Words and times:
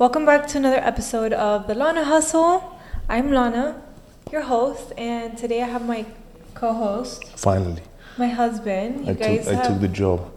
Welcome 0.00 0.24
back 0.24 0.46
to 0.46 0.56
another 0.56 0.78
episode 0.78 1.34
of 1.34 1.66
the 1.66 1.74
Lanna 1.74 2.04
Hustle. 2.04 2.80
I'm 3.06 3.30
Lanna, 3.34 3.82
your 4.32 4.40
host, 4.40 4.94
and 4.96 5.36
today 5.36 5.60
I 5.60 5.66
have 5.66 5.84
my 5.86 6.06
co-host, 6.54 7.26
Finally, 7.36 7.82
my 8.16 8.28
husband. 8.28 9.04
You 9.04 9.10
I 9.10 9.12
guys 9.12 9.44
took 9.44 9.58
I 9.58 9.66
took 9.66 9.80
the 9.82 9.88
job. 9.88 10.32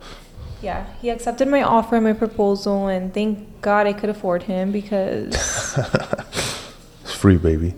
yeah, 0.62 0.86
he 1.02 1.10
accepted 1.10 1.47
my 1.47 1.63
offer, 1.63 1.96
and 1.96 2.04
my 2.04 2.12
proposal, 2.12 2.88
and 2.89 3.13
thank 3.13 3.62
God 3.62 3.88
I 3.88 3.94
could 3.94 4.10
afford 4.10 4.44
him 4.44 4.73
because, 4.73 5.34
It's 7.04 7.14
free, 7.14 7.38
baby. 7.38 7.74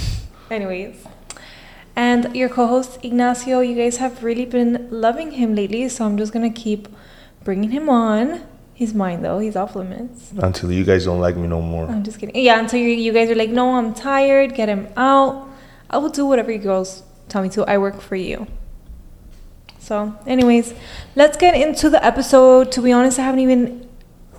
anyways. 0.50 1.04
And 1.94 2.34
your 2.34 2.48
co-host 2.48 2.98
Ignacio, 3.02 3.60
you 3.60 3.74
guys 3.76 3.98
have 3.98 4.24
really 4.24 4.46
been 4.46 4.88
loving 4.90 5.32
him 5.32 5.54
lately, 5.54 5.86
so 5.90 6.06
I'm 6.06 6.16
just 6.16 6.32
gonna 6.32 6.48
keep 6.48 6.88
bringing 7.44 7.72
him 7.72 7.90
on. 7.90 8.40
He's 8.76 8.92
mine 8.92 9.22
though; 9.22 9.38
he's 9.38 9.56
off 9.56 9.74
limits. 9.74 10.32
Until 10.36 10.70
you 10.70 10.84
guys 10.84 11.06
don't 11.06 11.18
like 11.18 11.34
me 11.34 11.48
no 11.48 11.62
more. 11.62 11.86
I'm 11.86 12.02
just 12.02 12.18
kidding. 12.18 12.36
Yeah, 12.36 12.60
until 12.60 12.78
you, 12.78 12.90
you 12.90 13.10
guys 13.10 13.30
are 13.30 13.34
like, 13.34 13.48
no, 13.48 13.74
I'm 13.76 13.94
tired, 13.94 14.54
get 14.54 14.68
him 14.68 14.86
out. 14.98 15.48
I 15.88 15.96
will 15.96 16.10
do 16.10 16.26
whatever 16.26 16.52
you 16.52 16.58
girls 16.58 17.02
tell 17.30 17.42
me 17.42 17.48
to. 17.50 17.64
I 17.64 17.78
work 17.78 18.02
for 18.02 18.16
you. 18.16 18.46
So, 19.78 20.14
anyways, 20.26 20.74
let's 21.14 21.38
get 21.38 21.54
into 21.54 21.88
the 21.88 22.04
episode. 22.04 22.70
To 22.72 22.82
be 22.82 22.92
honest, 22.92 23.18
I 23.18 23.22
haven't 23.22 23.40
even 23.40 23.88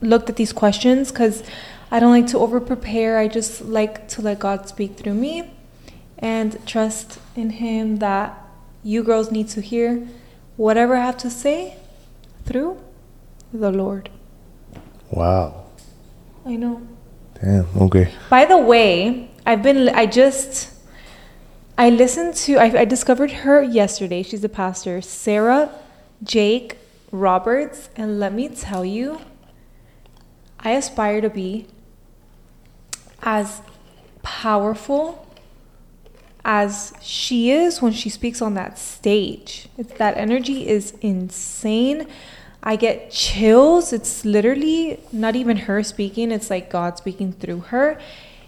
looked 0.01 0.29
at 0.29 0.35
these 0.35 0.53
questions 0.53 1.11
because 1.11 1.41
I 1.89 1.99
don't 1.99 2.11
like 2.11 2.27
to 2.27 2.37
over 2.37 2.59
prepare. 2.59 3.17
I 3.17 3.27
just 3.27 3.61
like 3.61 4.07
to 4.09 4.21
let 4.21 4.37
God 4.37 4.69
speak 4.69 4.97
through 4.97 5.15
me 5.15 5.49
and 6.19 6.63
trust 6.67 7.17
in 7.35 7.49
Him 7.49 7.97
that 7.97 8.39
you 8.83 9.01
girls 9.01 9.31
need 9.31 9.47
to 9.49 9.61
hear 9.61 10.07
whatever 10.57 10.95
I 10.95 11.05
have 11.05 11.17
to 11.17 11.31
say 11.31 11.77
through 12.45 12.79
the 13.51 13.71
Lord. 13.71 14.11
Wow. 15.17 15.65
I 16.45 16.57
know. 16.57 16.87
Damn. 17.41 17.65
Okay. 17.75 18.13
By 18.29 18.45
the 18.45 18.59
way, 18.59 19.31
I've 19.47 19.63
been, 19.63 19.89
I 19.89 20.05
just, 20.05 20.71
I 21.75 21.89
listened 21.89 22.35
to, 22.45 22.57
I, 22.57 22.81
I 22.81 22.85
discovered 22.85 23.31
her 23.31 23.63
yesterday. 23.63 24.21
She's 24.21 24.43
a 24.43 24.49
pastor, 24.49 25.01
Sarah 25.01 25.71
Jakes 26.21 26.75
Roberts. 27.11 27.89
And 27.95 28.19
let 28.19 28.31
me 28.31 28.47
tell 28.49 28.85
you, 28.85 29.19
I 30.59 30.73
aspire 30.73 31.19
to 31.21 31.31
be 31.31 31.65
as 33.23 33.63
powerful 34.21 35.27
as 36.45 36.93
she 37.01 37.49
is 37.49 37.81
when 37.81 37.91
she 37.91 38.09
speaks 38.09 38.39
on 38.39 38.53
that 38.53 38.77
stage. 38.77 39.67
It's, 39.79 39.93
that 39.93 40.15
energy 40.15 40.67
is 40.67 40.91
insane. 41.01 42.05
I 42.67 42.75
get 42.75 43.11
chills. 43.11 43.93
It's 43.93 44.25
literally 44.25 44.99
not 45.13 45.37
even 45.37 45.55
her 45.71 45.83
speaking, 45.83 46.31
it's 46.31 46.49
like 46.49 46.69
God 46.69 46.97
speaking 46.97 47.31
through 47.31 47.61
her 47.71 47.97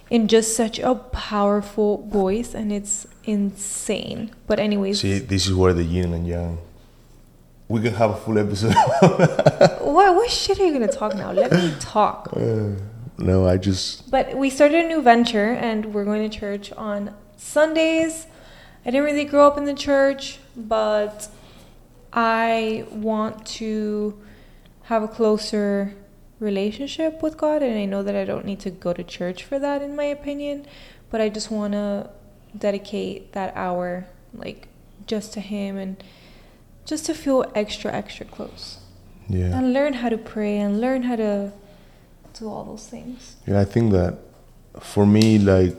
in 0.10 0.28
just 0.28 0.58
such 0.58 0.78
a 0.78 0.94
powerful 0.94 2.06
voice, 2.06 2.54
and 2.54 2.70
it's 2.70 3.08
insane. 3.24 4.32
But, 4.46 4.60
anyways, 4.60 5.00
See, 5.00 5.20
this 5.20 5.48
is 5.48 5.54
where 5.54 5.72
the 5.72 5.86
yin 5.86 6.14
and 6.14 6.28
yang. 6.28 6.58
We 7.70 7.80
can 7.82 7.94
have 7.94 8.10
a 8.10 8.18
full 8.18 8.38
episode. 8.38 8.74
what, 9.80 10.16
what 10.16 10.30
shit 10.30 10.60
are 10.60 10.66
you 10.66 10.74
going 10.74 10.90
to 10.90 10.94
talk 10.94 11.16
now? 11.16 11.32
Let 11.32 11.54
me 11.54 11.74
talk. 11.80 12.34
Uh, 12.36 12.76
no, 13.18 13.48
I 13.48 13.56
just. 13.56 14.12
But 14.12 14.36
we 14.36 14.50
started 14.50 14.86
a 14.86 14.88
new 14.88 15.02
venture 15.02 15.52
and 15.52 15.94
we're 15.94 16.06
going 16.06 16.30
to 16.30 16.40
church 16.40 16.72
on 16.74 17.14
Sundays. 17.36 18.28
I 18.86 18.92
didn't 18.92 19.06
really 19.06 19.26
grow 19.26 19.46
up 19.46 19.58
in 19.58 19.66
the 19.66 19.74
church, 19.74 20.40
but 20.56 21.28
I 22.12 22.86
want 22.92 23.46
to 23.58 24.20
have 24.84 25.04
a 25.04 25.08
closer 25.08 25.96
relationship 26.40 27.22
with 27.22 27.38
God. 27.38 27.62
And 27.62 27.78
I 27.78 27.86
know 27.86 28.02
that 28.04 28.16
I 28.16 28.26
don't 28.26 28.46
need 28.46 28.60
to 28.62 28.70
go 28.70 28.94
to 28.94 29.04
church 29.04 29.44
for 29.44 29.60
that, 29.60 29.82
in 29.82 29.96
my 29.96 30.06
opinion. 30.06 30.66
But 31.10 31.22
I 31.22 31.30
just 31.30 31.52
want 31.52 31.74
to 31.74 32.10
dedicate 32.58 33.34
that 33.34 33.56
hour, 33.56 34.08
like, 34.34 34.68
just 35.06 35.34
to 35.34 35.40
Him 35.40 35.78
and 35.78 36.04
just 36.86 37.06
to 37.06 37.14
feel 37.14 37.46
extra, 37.54 37.94
extra 37.94 38.26
close. 38.26 38.80
Yeah. 39.28 39.58
And 39.58 39.74
learn 39.74 39.94
how 39.94 40.10
to 40.10 40.18
pray 40.18 40.58
and 40.58 40.82
learn 40.82 41.04
how 41.04 41.16
to 41.16 41.52
do 42.34 42.50
all 42.50 42.64
those 42.64 42.88
things. 42.88 43.36
Yeah, 43.46 43.60
I 43.60 43.66
think 43.66 43.92
that 43.92 44.18
for 44.80 45.06
me, 45.06 45.38
like, 45.38 45.76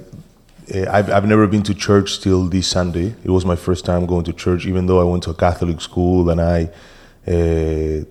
I've, 0.72 1.10
I've 1.10 1.26
never 1.26 1.46
been 1.46 1.62
to 1.64 1.74
church 1.74 2.20
till 2.20 2.44
this 2.46 2.68
Sunday. 2.68 3.14
It 3.24 3.30
was 3.30 3.44
my 3.44 3.56
first 3.56 3.84
time 3.84 4.06
going 4.06 4.24
to 4.24 4.32
church, 4.32 4.66
even 4.66 4.86
though 4.86 5.00
I 5.00 5.04
went 5.04 5.24
to 5.24 5.30
a 5.30 5.34
Catholic 5.34 5.80
school 5.80 6.30
and 6.30 6.40
I 6.40 6.70
uh, 7.26 8.04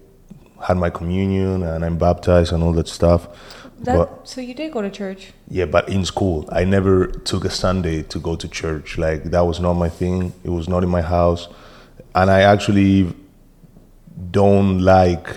had 0.65 0.77
my 0.77 0.89
communion 0.89 1.63
and 1.63 1.85
I'm 1.85 1.97
baptized 1.97 2.51
and 2.51 2.63
all 2.63 2.73
that 2.73 2.87
stuff. 2.87 3.27
That, 3.79 3.95
but 3.95 4.27
so 4.27 4.41
you 4.41 4.53
did 4.53 4.73
go 4.73 4.81
to 4.81 4.89
church. 4.89 5.31
yeah, 5.47 5.63
but 5.63 5.87
in 5.87 6.03
school, 6.03 6.49
I 6.51 6.65
never 6.65 7.07
took 7.07 7.45
a 7.45 7.49
Sunday 7.49 8.03
to 8.03 8.19
go 8.19 8.35
to 8.35 8.47
church. 8.47 8.97
Like 8.97 9.23
that 9.25 9.41
was 9.41 9.61
not 9.61 9.75
my 9.75 9.87
thing. 9.87 10.33
It 10.43 10.49
was 10.49 10.67
not 10.67 10.83
in 10.83 10.89
my 10.89 11.01
house, 11.01 11.47
and 12.13 12.29
I 12.29 12.41
actually 12.41 13.13
don't 14.31 14.79
like 14.79 15.33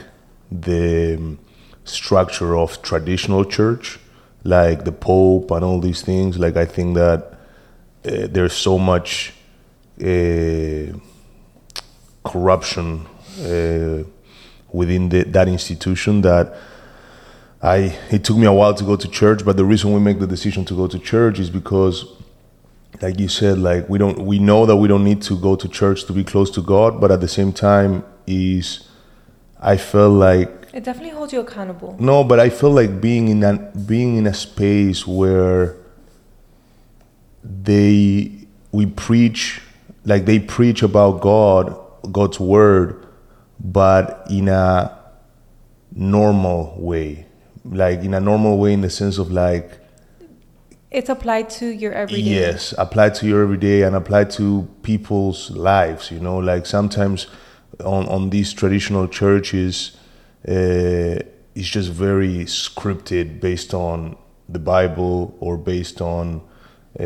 the 0.51 1.15
um, 1.19 1.39
structure 1.85 2.57
of 2.57 2.83
traditional 2.83 3.45
church, 3.45 4.01
like 4.45 4.85
the 4.85 4.93
Pope 4.93 5.51
and 5.51 5.65
all 5.65 5.81
these 5.81 6.03
things. 6.03 6.39
Like 6.39 6.57
I 6.57 6.65
think 6.65 6.95
that 6.97 7.39
uh, 8.05 8.27
there's 8.31 8.55
so 8.55 8.79
much 8.79 9.35
uh, 10.01 10.93
corruption 12.25 13.07
uh, 13.41 14.05
within 14.73 15.09
the, 15.09 15.25
that 15.25 15.49
institution 15.49 16.23
that 16.23 16.55
I 17.63 17.97
it 18.11 18.25
took 18.25 18.37
me 18.37 18.47
a 18.47 18.53
while 18.53 18.75
to 18.75 18.85
go 18.85 18.97
to 18.97 19.09
church, 19.09 19.45
but 19.45 19.57
the 19.57 19.65
reason 19.65 19.93
we 19.93 20.01
make 20.01 20.19
the 20.19 20.27
decision 20.27 20.65
to 20.65 20.75
go 20.75 20.89
to 20.89 20.99
church 20.99 21.39
is 21.39 21.51
because 21.51 22.07
like 23.01 23.19
you 23.19 23.29
said 23.29 23.59
like 23.59 23.89
we 23.89 23.99
don't 23.99 24.27
we 24.27 24.39
know 24.39 24.67
that 24.67 24.77
we 24.77 24.89
don't 24.89 25.05
need 25.05 25.23
to 25.23 25.39
go 25.39 25.57
to 25.57 25.69
church 25.69 26.05
to 26.05 26.13
be 26.13 26.25
close 26.25 26.51
to 26.51 26.63
God, 26.63 27.01
but 27.01 27.13
at 27.13 27.21
the 27.21 27.29
same 27.29 27.53
time 27.53 28.05
is 28.27 28.89
I 29.61 29.77
felt 29.77 30.15
like 30.15 30.62
It 30.73 30.85
definitely 30.85 31.11
holds 31.11 31.33
you 31.33 31.41
accountable. 31.41 31.97
no, 31.99 32.25
but 32.25 32.41
I 32.41 32.49
feel 32.49 32.71
like 32.71 33.01
being 33.01 33.29
in 33.29 33.43
a 33.45 33.59
being 33.87 34.17
in 34.17 34.27
a 34.27 34.35
space 34.35 35.07
where 35.07 35.77
they 37.45 38.31
we 38.71 38.87
preach 38.87 39.61
like 40.05 40.25
they 40.25 40.39
preach 40.39 40.83
about 40.83 41.21
God, 41.21 41.79
God's 42.11 42.41
word, 42.41 43.07
but 43.61 44.27
in 44.31 44.49
a 44.49 44.99
normal 45.95 46.75
way. 46.79 47.27
Like 47.65 48.01
in 48.01 48.15
a 48.15 48.21
normal 48.21 48.59
way 48.59 48.73
in 48.73 48.81
the 48.81 48.91
sense 48.91 49.19
of 49.19 49.31
like 49.31 49.79
It's 50.91 51.09
applied 51.09 51.49
to 51.51 51.67
your 51.67 51.93
everyday. 51.93 52.23
Yes, 52.23 52.75
applied 52.77 53.15
to 53.17 53.27
your 53.27 53.43
everyday 53.43 53.83
and 53.83 53.95
applied 53.95 54.31
to 54.33 54.69
people's 54.83 55.51
lives. 55.51 56.11
You 56.11 56.21
know, 56.21 56.39
like 56.39 56.67
sometimes 56.67 57.29
on 57.85 58.09
on 58.09 58.31
these 58.31 58.53
traditional 58.53 59.07
churches, 59.07 59.97
uh, 60.49 61.19
it's 61.55 61.69
just 61.69 61.91
very 61.91 62.45
scripted 62.47 63.41
based 63.41 63.75
on 63.75 64.17
the 64.49 64.59
Bible 64.59 65.37
or 65.41 65.57
based 65.57 66.01
on 66.01 66.41
uh, 66.99 67.05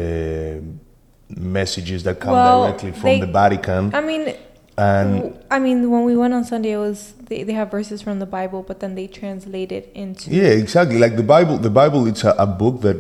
messages 1.29 2.03
that 2.05 2.21
come 2.21 2.33
Well, 2.33 2.67
directly 2.69 2.93
from 2.93 3.03
they- 3.03 3.21
the 3.21 3.27
Vatican. 3.27 3.95
I 3.95 4.01
mean, 4.01 4.35
And 4.79 5.39
I 5.51 5.59
mean, 5.59 5.91
when 5.91 6.05
we 6.05 6.15
went 6.17 6.35
on 6.35 6.45
Sunday, 6.45 6.73
it 6.73 6.79
was 6.79 7.15
they, 7.29 7.43
they 7.45 7.55
have 7.55 7.71
verses 7.71 8.03
from 8.03 8.19
the 8.19 8.27
Bible, 8.27 8.63
but 8.63 8.81
then 8.81 8.95
they 8.95 9.07
translate 9.07 9.73
it 9.73 9.91
into. 9.95 10.31
Yeah, 10.31 10.49
exactly. 10.63 10.99
Like 10.99 11.17
the 11.17 11.23
Bible, 11.23 11.57
the 11.57 11.71
Bible, 11.71 12.07
it's 12.07 12.25
a, 12.25 12.35
a 12.39 12.47
book 12.47 12.83
that 12.83 12.99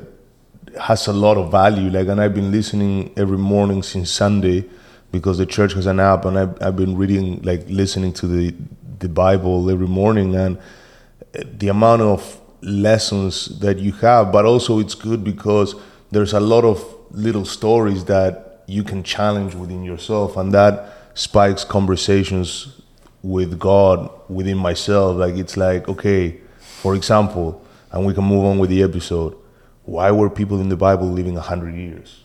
has 0.80 1.06
a 1.06 1.12
lot 1.12 1.36
of 1.36 1.50
value. 1.50 1.90
Like, 1.90 2.08
and 2.08 2.18
I've 2.20 2.34
been 2.34 2.50
listening 2.50 3.12
every 3.16 3.36
morning 3.38 3.82
since 3.82 4.10
Sunday 4.10 4.64
because 5.12 5.36
the 5.38 5.44
church 5.46 5.74
has 5.74 5.86
an 5.86 6.00
app, 6.00 6.24
and 6.24 6.38
I've, 6.38 6.54
I've 6.62 6.76
been 6.76 6.96
reading, 6.96 7.42
like, 7.42 7.64
listening 7.68 8.12
to 8.14 8.26
the 8.26 8.54
the 8.98 9.08
Bible 9.08 9.70
every 9.70 9.88
morning, 9.88 10.34
and 10.34 10.58
uh, 10.58 11.42
the 11.58 11.68
amount 11.68 12.02
of 12.02 12.40
lessons 12.62 13.58
that 13.60 13.78
you 13.78 13.92
have. 13.92 14.32
But 14.32 14.44
also, 14.44 14.78
it's 14.78 14.94
good 14.94 15.24
because 15.24 15.74
there's 16.10 16.32
a 16.32 16.40
lot 16.40 16.64
of 16.64 16.84
little 17.10 17.44
stories 17.44 18.04
that 18.06 18.62
you 18.66 18.82
can 18.82 19.02
challenge 19.02 19.54
within 19.54 19.84
yourself, 19.84 20.36
and 20.36 20.52
that 20.54 20.92
spikes 21.14 21.64
conversations 21.64 22.80
with 23.22 23.58
God 23.58 24.10
within 24.28 24.58
myself. 24.58 25.16
Like 25.16 25.36
it's 25.36 25.56
like, 25.56 25.88
okay, 25.88 26.38
for 26.58 26.94
example, 26.94 27.64
and 27.90 28.06
we 28.06 28.14
can 28.14 28.24
move 28.24 28.44
on 28.44 28.58
with 28.58 28.70
the 28.70 28.82
episode. 28.82 29.36
Why 29.84 30.10
were 30.10 30.28
people 30.28 30.60
in 30.60 30.68
the 30.68 30.76
Bible 30.76 31.08
living 31.08 31.36
hundred 31.36 31.74
years? 31.74 32.22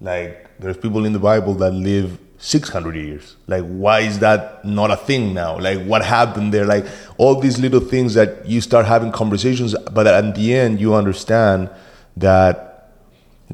Like 0.00 0.58
there's 0.58 0.76
people 0.76 1.04
in 1.04 1.12
the 1.12 1.18
Bible 1.18 1.54
that 1.54 1.72
live 1.72 2.18
six 2.44 2.68
hundred 2.68 2.94
years. 2.94 3.36
Like 3.46 3.64
why 3.64 4.00
is 4.00 4.18
that 4.18 4.62
not 4.66 4.90
a 4.90 4.96
thing 4.96 5.32
now? 5.32 5.58
Like 5.58 5.82
what 5.86 6.04
happened 6.04 6.52
there? 6.52 6.66
Like 6.66 6.84
all 7.16 7.40
these 7.40 7.58
little 7.58 7.80
things 7.80 8.12
that 8.14 8.46
you 8.46 8.60
start 8.60 8.84
having 8.84 9.12
conversations, 9.12 9.74
but 9.92 10.06
at 10.06 10.34
the 10.34 10.54
end 10.54 10.78
you 10.78 10.94
understand 10.94 11.70
that 12.18 12.92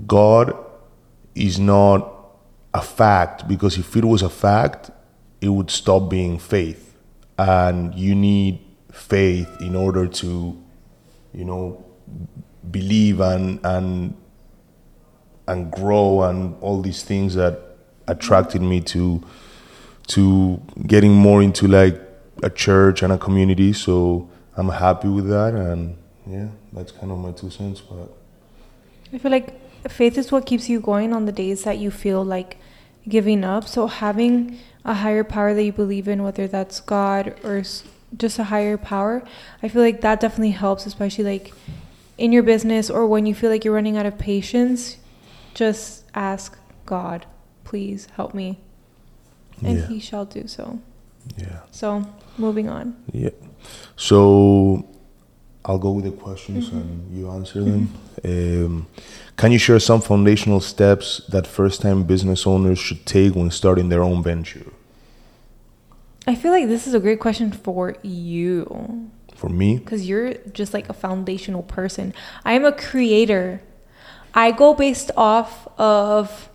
God 0.09 0.57
is 1.37 1.61
not 1.61 2.13
a 2.75 2.83
fact 2.83 3.47
because 3.47 3.79
if 3.79 3.97
it 3.97 4.05
was 4.05 4.23
a 4.23 4.29
fact, 4.29 4.91
it 5.41 5.51
would 5.51 5.71
stop 5.71 6.11
being 6.11 6.41
faith. 6.41 6.97
And 7.39 7.95
you 7.95 8.17
need 8.17 8.59
faith 8.91 9.49
in 9.61 9.77
order 9.77 10.09
to, 10.09 10.61
you 11.33 11.45
know, 11.45 11.85
believe 12.69 13.21
and 13.21 13.61
and 13.65 14.17
and 15.47 15.71
grow 15.71 16.23
and 16.23 16.57
all 16.61 16.83
these 16.83 17.05
things 17.05 17.37
that 17.37 17.70
attracted 18.11 18.63
me 18.63 18.81
to 18.81 19.23
to 20.09 20.61
getting 20.87 21.13
more 21.13 21.41
into 21.43 21.69
like 21.69 22.01
a 22.43 22.51
church 22.51 23.03
and 23.03 23.13
a 23.13 23.19
community. 23.19 23.73
So 23.73 24.29
I'm 24.57 24.69
happy 24.69 25.09
with 25.09 25.29
that, 25.29 25.55
and 25.55 25.97
yeah, 26.27 26.49
that's 26.73 26.93
kind 26.93 27.13
of 27.13 27.19
my 27.19 27.33
two 27.33 27.51
cents. 27.51 27.81
But 27.81 28.13
I 29.13 29.19
feel 29.19 29.31
like 29.31 29.55
faith 29.89 30.19
is 30.19 30.33
what 30.33 30.47
keeps 30.47 30.69
you 30.69 30.81
going 30.81 31.13
on 31.13 31.27
the 31.27 31.33
days 31.33 31.65
that 31.65 31.79
you 31.79 31.91
feel 31.91 32.25
like 32.25 32.59
giving 33.09 33.45
up. 33.45 33.67
So 33.67 33.87
having 33.87 34.59
a 34.85 34.95
higher 34.95 35.25
power 35.25 35.55
that 35.55 35.63
you 35.63 35.73
believe 35.73 36.09
in, 36.09 36.23
whether 36.23 36.47
that's 36.47 36.81
God 36.81 37.35
or 37.45 37.63
just 38.17 38.39
a 38.39 38.45
higher 38.45 38.77
power, 38.77 39.23
I 39.63 39.69
feel 39.69 39.83
like 39.83 40.01
that 40.01 40.21
definitely 40.21 40.53
helps, 40.53 40.87
especially 40.87 41.25
like 41.25 41.53
in 42.19 42.33
your 42.33 42.43
business 42.43 42.91
or 42.91 43.07
when 43.07 43.27
you 43.27 43.35
feel 43.35 43.51
like 43.51 43.65
you're 43.65 43.75
running 43.75 43.97
out 43.97 44.07
of 44.07 44.19
patience. 44.19 44.97
Just 45.55 46.05
ask 46.15 46.59
God, 46.87 47.27
please 47.71 48.09
help 48.17 48.33
me, 48.35 48.49
and 49.67 49.79
Yeah. 49.79 49.87
He 49.93 49.99
shall 50.01 50.25
do 50.25 50.43
so. 50.57 50.65
yeah, 51.39 51.61
So 51.71 52.05
moving 52.39 52.69
on. 52.69 52.95
yeah. 53.13 53.31
So 53.97 54.85
I'll 55.65 55.79
go 55.87 55.93
with 55.93 56.05
the 56.11 56.17
questions 56.25 56.69
and 56.73 56.89
you 57.17 57.31
answer 57.31 57.61
them. 57.71 57.83
Um, 58.25 58.87
can 59.37 59.53
you 59.53 59.59
share 59.59 59.79
some 59.81 60.01
foundational 60.01 60.61
steps 60.61 61.07
that 61.33 61.47
first-time 61.47 62.05
business 62.05 62.47
owners 62.47 62.79
should 62.79 63.05
take 63.07 63.35
when 63.35 63.51
starting 63.51 63.89
their 63.91 64.03
own 64.03 64.23
venture? 64.23 64.67
I 66.27 66.35
feel 66.35 66.53
like 66.53 66.67
this 66.69 66.87
is 66.87 66.95
a 66.95 67.01
great 67.01 67.21
question 67.21 67.53
for 67.53 67.97
you. 68.03 69.11
For 69.37 69.49
me, 69.49 69.79
because 69.79 70.07
you're 70.09 70.35
just 70.53 70.75
like 70.75 70.89
a 70.91 70.93
foundational 70.93 71.63
person. 71.63 72.13
I 72.45 72.53
am 72.59 72.65
a 72.65 72.73
creator. 72.73 73.61
I 74.35 74.51
go 74.53 74.75
based 74.75 75.11
off 75.17 75.67
of 75.79 76.50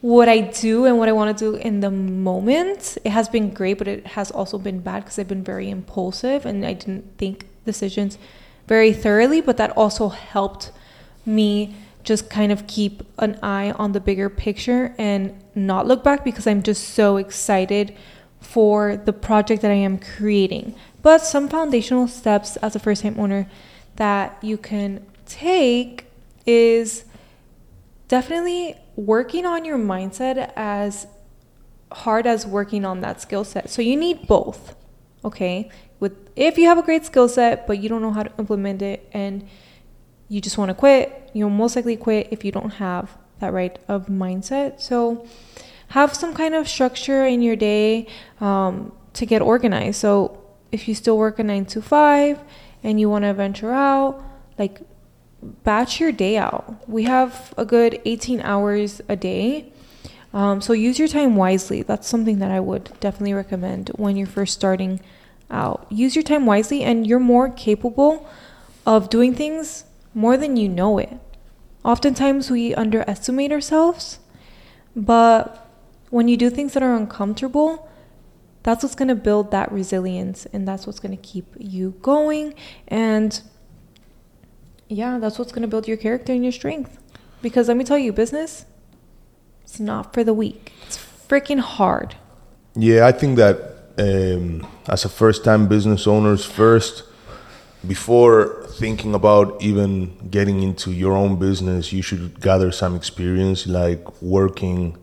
what 0.00 0.28
I 0.28 0.40
do 0.40 0.86
and 0.86 0.98
what 0.98 1.08
I 1.08 1.12
want 1.12 1.36
to 1.36 1.52
do 1.52 1.56
in 1.56 1.80
the 1.80 1.90
moment. 1.90 2.96
It 3.04 3.10
has 3.10 3.28
been 3.28 3.50
great, 3.50 3.78
but 3.78 3.88
it 3.88 4.06
has 4.08 4.30
also 4.30 4.58
been 4.58 4.80
bad 4.80 5.04
because 5.04 5.18
I've 5.18 5.28
been 5.28 5.44
very 5.44 5.68
impulsive 5.68 6.46
and 6.46 6.64
I 6.64 6.72
didn't 6.72 7.18
think 7.18 7.46
decisions 7.66 8.18
very 8.66 8.92
thoroughly, 8.92 9.40
but 9.40 9.56
that 9.58 9.76
also 9.76 10.08
helped 10.08 10.72
me 11.26 11.74
just 12.02 12.30
kind 12.30 12.50
of 12.50 12.66
keep 12.66 13.02
an 13.18 13.38
eye 13.42 13.72
on 13.72 13.92
the 13.92 14.00
bigger 14.00 14.30
picture 14.30 14.94
and 14.96 15.38
not 15.54 15.86
look 15.86 16.02
back 16.02 16.24
because 16.24 16.46
I'm 16.46 16.62
just 16.62 16.94
so 16.94 17.18
excited 17.18 17.94
for 18.40 18.96
the 18.96 19.12
project 19.12 19.60
that 19.60 19.70
I 19.70 19.74
am 19.74 19.98
creating. 19.98 20.74
But 21.02 21.20
some 21.20 21.48
foundational 21.48 22.08
steps 22.08 22.56
as 22.56 22.74
a 22.74 22.78
first 22.78 23.02
time 23.02 23.18
owner 23.18 23.50
that 23.96 24.38
you 24.42 24.56
can 24.56 25.04
take 25.26 26.06
is 26.46 27.04
definitely 28.08 28.79
working 29.06 29.46
on 29.46 29.64
your 29.64 29.78
mindset 29.78 30.52
as 30.56 31.06
hard 31.92 32.26
as 32.26 32.46
working 32.46 32.84
on 32.84 33.00
that 33.00 33.20
skill 33.20 33.44
set. 33.44 33.70
So 33.70 33.82
you 33.82 33.96
need 33.96 34.26
both. 34.26 34.74
Okay? 35.24 35.70
With 35.98 36.12
if 36.36 36.58
you 36.58 36.66
have 36.66 36.78
a 36.78 36.82
great 36.82 37.04
skill 37.04 37.28
set 37.28 37.66
but 37.66 37.82
you 37.82 37.88
don't 37.88 38.02
know 38.02 38.12
how 38.12 38.22
to 38.22 38.32
implement 38.38 38.82
it 38.82 39.08
and 39.12 39.46
you 40.28 40.40
just 40.40 40.56
want 40.58 40.68
to 40.68 40.74
quit, 40.74 41.30
you'll 41.32 41.50
most 41.50 41.76
likely 41.76 41.96
quit 41.96 42.28
if 42.30 42.44
you 42.44 42.52
don't 42.52 42.70
have 42.74 43.16
that 43.40 43.52
right 43.52 43.78
of 43.88 44.06
mindset. 44.06 44.80
So 44.80 45.26
have 45.88 46.14
some 46.14 46.34
kind 46.34 46.54
of 46.54 46.68
structure 46.68 47.26
in 47.26 47.42
your 47.42 47.56
day 47.56 48.06
um, 48.40 48.92
to 49.14 49.26
get 49.26 49.42
organized. 49.42 49.98
So 49.98 50.40
if 50.70 50.86
you 50.86 50.94
still 50.94 51.18
work 51.18 51.38
a 51.38 51.42
nine 51.42 51.64
to 51.66 51.82
five 51.82 52.38
and 52.82 53.00
you 53.00 53.10
want 53.10 53.24
to 53.24 53.34
venture 53.34 53.72
out, 53.72 54.22
like 54.58 54.80
batch 55.42 56.00
your 56.00 56.12
day 56.12 56.36
out. 56.36 56.88
We 56.88 57.04
have 57.04 57.54
a 57.56 57.64
good 57.64 58.00
18 58.04 58.40
hours 58.40 59.00
a 59.08 59.16
day. 59.16 59.72
Um, 60.32 60.60
so 60.60 60.72
use 60.72 60.98
your 60.98 61.08
time 61.08 61.36
wisely. 61.36 61.82
That's 61.82 62.08
something 62.08 62.38
that 62.38 62.50
I 62.50 62.60
would 62.60 62.90
definitely 63.00 63.34
recommend 63.34 63.88
when 63.96 64.16
you're 64.16 64.26
first 64.26 64.54
starting 64.54 65.00
out. 65.50 65.86
Use 65.90 66.14
your 66.14 66.22
time 66.22 66.46
wisely, 66.46 66.82
and 66.82 67.06
you're 67.06 67.18
more 67.18 67.50
capable 67.50 68.28
of 68.86 69.10
doing 69.10 69.34
things 69.34 69.84
more 70.14 70.36
than 70.36 70.56
you 70.56 70.68
know 70.68 70.98
it. 70.98 71.18
Oftentimes, 71.84 72.50
we 72.50 72.74
underestimate 72.74 73.50
ourselves, 73.50 74.20
but 74.94 75.68
when 76.10 76.28
you 76.28 76.36
do 76.36 76.50
things 76.50 76.74
that 76.74 76.82
are 76.82 76.94
uncomfortable, 76.94 77.88
that's 78.62 78.82
what's 78.82 78.94
going 78.94 79.08
to 79.08 79.14
build 79.14 79.50
that 79.52 79.72
resilience 79.72 80.46
and 80.52 80.68
that's 80.68 80.86
what's 80.86 81.00
going 81.00 81.16
to 81.16 81.22
keep 81.22 81.46
you 81.58 81.94
going. 82.02 82.54
And 82.88 83.40
yeah, 84.90 85.18
that's 85.18 85.38
what's 85.38 85.52
going 85.52 85.62
to 85.62 85.68
build 85.68 85.86
your 85.86 85.96
character 85.96 86.32
and 86.32 86.42
your 86.42 86.52
strength. 86.52 86.98
Because 87.42 87.68
let 87.68 87.76
me 87.76 87.84
tell 87.84 87.98
you, 87.98 88.12
business, 88.12 88.66
it's 89.62 89.78
not 89.78 90.12
for 90.12 90.24
the 90.24 90.34
weak. 90.34 90.72
It's 90.86 90.98
freaking 91.28 91.60
hard. 91.60 92.16
Yeah, 92.74 93.06
I 93.06 93.12
think 93.12 93.36
that 93.36 93.56
um, 93.98 94.66
as 94.88 95.04
a 95.04 95.08
first-time 95.08 95.68
business 95.68 96.06
owners, 96.06 96.44
first 96.44 97.04
before 97.86 98.66
thinking 98.72 99.14
about 99.14 99.62
even 99.62 100.28
getting 100.28 100.62
into 100.62 100.92
your 100.92 101.12
own 101.16 101.36
business, 101.36 101.92
you 101.92 102.02
should 102.02 102.40
gather 102.40 102.70
some 102.72 102.94
experience, 102.94 103.66
like 103.66 104.20
working, 104.20 104.98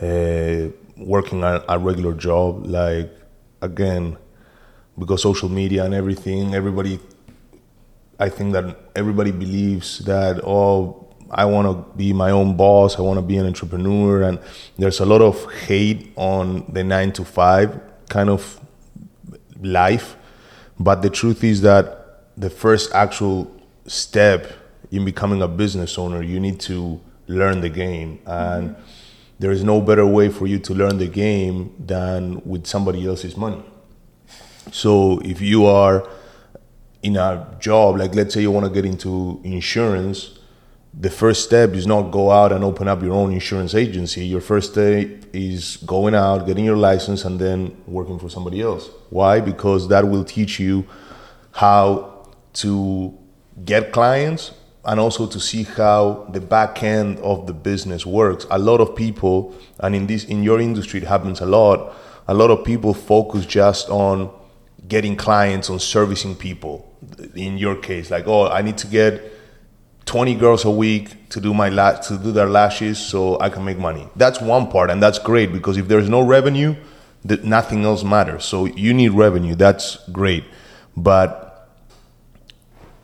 uh, 0.00 0.68
working 0.96 1.42
a, 1.42 1.62
a 1.68 1.78
regular 1.78 2.14
job. 2.14 2.64
Like 2.64 3.10
again, 3.60 4.16
because 4.98 5.22
social 5.22 5.48
media 5.48 5.84
and 5.84 5.94
everything, 5.94 6.54
everybody. 6.54 7.00
I 8.18 8.28
think 8.28 8.52
that 8.52 8.76
everybody 8.94 9.32
believes 9.32 10.00
that 10.00 10.40
oh, 10.44 11.08
I 11.30 11.46
want 11.46 11.66
to 11.66 11.96
be 11.96 12.12
my 12.12 12.30
own 12.30 12.56
boss. 12.56 12.98
I 12.98 13.02
want 13.02 13.18
to 13.18 13.22
be 13.22 13.36
an 13.38 13.46
entrepreneur, 13.46 14.22
and 14.22 14.38
there's 14.76 15.00
a 15.00 15.06
lot 15.06 15.22
of 15.22 15.50
hate 15.52 16.12
on 16.16 16.70
the 16.72 16.84
nine 16.84 17.12
to 17.12 17.24
five 17.24 17.80
kind 18.08 18.28
of 18.28 18.60
life. 19.60 20.16
But 20.78 21.02
the 21.02 21.10
truth 21.10 21.42
is 21.42 21.62
that 21.62 22.28
the 22.36 22.50
first 22.50 22.92
actual 22.94 23.50
step 23.86 24.52
in 24.90 25.04
becoming 25.04 25.40
a 25.40 25.48
business 25.48 25.96
owner, 25.98 26.22
you 26.22 26.38
need 26.38 26.60
to 26.60 27.00
learn 27.26 27.60
the 27.62 27.70
game. 27.70 28.20
And 28.26 28.76
there 29.38 29.50
is 29.50 29.64
no 29.64 29.80
better 29.80 30.06
way 30.06 30.28
for 30.28 30.46
you 30.46 30.58
to 30.60 30.74
learn 30.74 30.98
the 30.98 31.08
game 31.08 31.74
than 31.78 32.42
with 32.44 32.66
somebody 32.66 33.06
else's 33.06 33.36
money. 33.36 33.62
So 34.70 35.20
if 35.24 35.40
you 35.40 35.66
are 35.66 36.08
in 37.02 37.16
a 37.16 37.56
job, 37.58 37.98
like 37.98 38.14
let's 38.14 38.34
say 38.34 38.40
you 38.40 38.50
want 38.50 38.66
to 38.66 38.72
get 38.72 38.84
into 38.84 39.40
insurance, 39.44 40.38
the 40.94 41.10
first 41.10 41.44
step 41.44 41.70
is 41.70 41.86
not 41.86 42.10
go 42.10 42.30
out 42.30 42.52
and 42.52 42.62
open 42.62 42.86
up 42.86 43.02
your 43.02 43.14
own 43.14 43.32
insurance 43.32 43.74
agency. 43.74 44.24
Your 44.26 44.40
first 44.40 44.72
step 44.72 45.08
is 45.32 45.78
going 45.78 46.14
out, 46.14 46.46
getting 46.46 46.64
your 46.64 46.76
license, 46.76 47.24
and 47.24 47.38
then 47.38 47.76
working 47.86 48.18
for 48.18 48.28
somebody 48.28 48.60
else. 48.60 48.90
Why? 49.10 49.40
Because 49.40 49.88
that 49.88 50.08
will 50.08 50.24
teach 50.24 50.60
you 50.60 50.86
how 51.52 52.28
to 52.54 53.18
get 53.64 53.92
clients 53.92 54.52
and 54.84 54.98
also 55.00 55.26
to 55.26 55.40
see 55.40 55.62
how 55.62 56.26
the 56.32 56.40
back 56.40 56.82
end 56.82 57.18
of 57.20 57.46
the 57.46 57.54
business 57.54 58.04
works. 58.04 58.46
A 58.50 58.58
lot 58.58 58.80
of 58.80 58.94
people, 58.94 59.54
and 59.78 59.94
in 59.94 60.06
this 60.06 60.24
in 60.24 60.42
your 60.42 60.60
industry 60.60 61.00
it 61.00 61.06
happens 61.06 61.40
a 61.40 61.46
lot, 61.46 61.96
a 62.28 62.34
lot 62.34 62.50
of 62.50 62.64
people 62.64 62.92
focus 62.92 63.46
just 63.46 63.88
on 63.88 64.30
getting 64.88 65.16
clients, 65.16 65.70
on 65.70 65.78
servicing 65.78 66.34
people. 66.34 66.91
In 67.34 67.58
your 67.58 67.76
case, 67.76 68.10
like, 68.10 68.26
oh, 68.26 68.48
I 68.48 68.62
need 68.62 68.78
to 68.78 68.86
get 68.86 69.32
20 70.04 70.34
girls 70.34 70.64
a 70.64 70.70
week 70.70 71.28
to 71.30 71.40
do 71.40 71.54
my 71.54 71.68
la- 71.68 71.96
to 72.00 72.18
do 72.18 72.32
their 72.32 72.48
lashes 72.48 72.98
so 72.98 73.40
I 73.40 73.48
can 73.48 73.64
make 73.64 73.78
money. 73.78 74.08
That's 74.16 74.40
one 74.40 74.68
part 74.68 74.90
and 74.90 75.02
that's 75.02 75.18
great 75.18 75.52
because 75.52 75.76
if 75.76 75.88
there's 75.88 76.08
no 76.08 76.20
revenue, 76.20 76.76
that 77.24 77.44
nothing 77.44 77.84
else 77.84 78.02
matters. 78.02 78.44
So 78.44 78.64
you 78.64 78.92
need 78.92 79.10
revenue. 79.10 79.54
That's 79.54 79.96
great. 80.10 80.44
But 80.96 81.68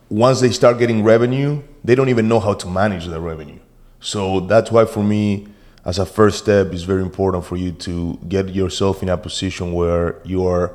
once 0.09 0.41
they 0.41 0.51
start 0.51 0.77
getting 0.77 1.03
revenue, 1.03 1.63
they 1.83 1.95
don't 1.95 2.09
even 2.09 2.27
know 2.27 2.39
how 2.39 2.53
to 2.53 2.67
manage 2.67 3.05
the 3.05 3.19
revenue. 3.19 3.59
So 3.99 4.41
that's 4.41 4.71
why 4.71 4.85
for 4.85 5.03
me 5.03 5.47
as 5.85 5.99
a 5.99 6.05
first 6.05 6.37
step 6.39 6.73
it's 6.73 6.83
very 6.83 7.01
important 7.01 7.45
for 7.45 7.55
you 7.55 7.71
to 7.71 8.19
get 8.27 8.49
yourself 8.49 9.01
in 9.01 9.09
a 9.09 9.17
position 9.17 9.73
where 9.73 10.19
you 10.25 10.45
are 10.45 10.73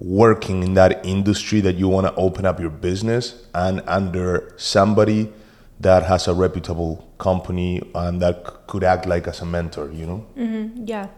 working 0.00 0.62
in 0.62 0.74
that 0.74 1.04
industry 1.04 1.60
that 1.60 1.76
you 1.76 1.88
want 1.88 2.06
to 2.06 2.14
open 2.14 2.46
up 2.46 2.60
your 2.60 2.70
business 2.70 3.46
and 3.54 3.82
under 3.86 4.54
somebody 4.56 5.32
that 5.80 6.04
has 6.04 6.28
a 6.28 6.34
reputable 6.34 7.08
company 7.18 7.82
and 7.94 8.22
that 8.22 8.46
c- 8.46 8.52
could 8.66 8.84
act 8.84 9.06
like 9.06 9.26
as 9.26 9.40
a 9.40 9.44
mentor, 9.44 9.90
you 9.92 10.06
know? 10.06 10.26
Mm-hmm. 10.36 10.84
Yeah. 10.86 11.08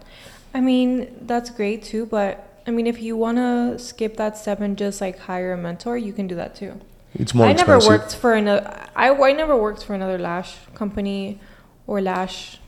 I 0.55 0.61
mean, 0.61 1.15
that's 1.23 1.51
great 1.51 1.83
too, 1.83 2.07
but 2.07 2.63
I 2.67 2.71
mean, 2.71 2.87
if 2.87 3.01
you 3.01 3.17
want 3.17 3.39
to 3.39 3.79
skip 3.79 4.17
that 4.17 4.37
step 4.39 4.61
and 4.61 4.77
just 4.77 5.01
like 5.01 5.19
hire 5.19 5.53
a 5.53 5.57
mentor, 5.57 5.97
you 5.97 6.13
can 6.13 6.27
do 6.27 6.35
that 6.37 6.55
too. 6.55 6.81
It's 7.15 7.35
more 7.35 7.47
I 7.47 7.53
never 7.53 7.79
worked 7.79 8.15
for 8.15 8.35
another. 8.35 8.87
I, 8.95 9.11
I 9.11 9.33
never 9.33 9.57
worked 9.57 9.85
for 9.85 9.95
another 9.95 10.19
lash 10.19 10.57
company 10.75 11.41
or 11.87 12.01
lash 12.01 12.61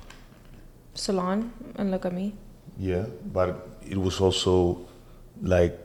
salon. 0.95 1.53
And 1.77 1.91
look 1.91 2.05
at 2.05 2.13
me. 2.13 2.35
Yeah, 2.79 3.07
but 3.33 3.69
it 3.89 3.99
was 3.99 4.21
also 4.21 4.87
like 5.41 5.82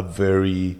a 0.00 0.02
very 0.02 0.78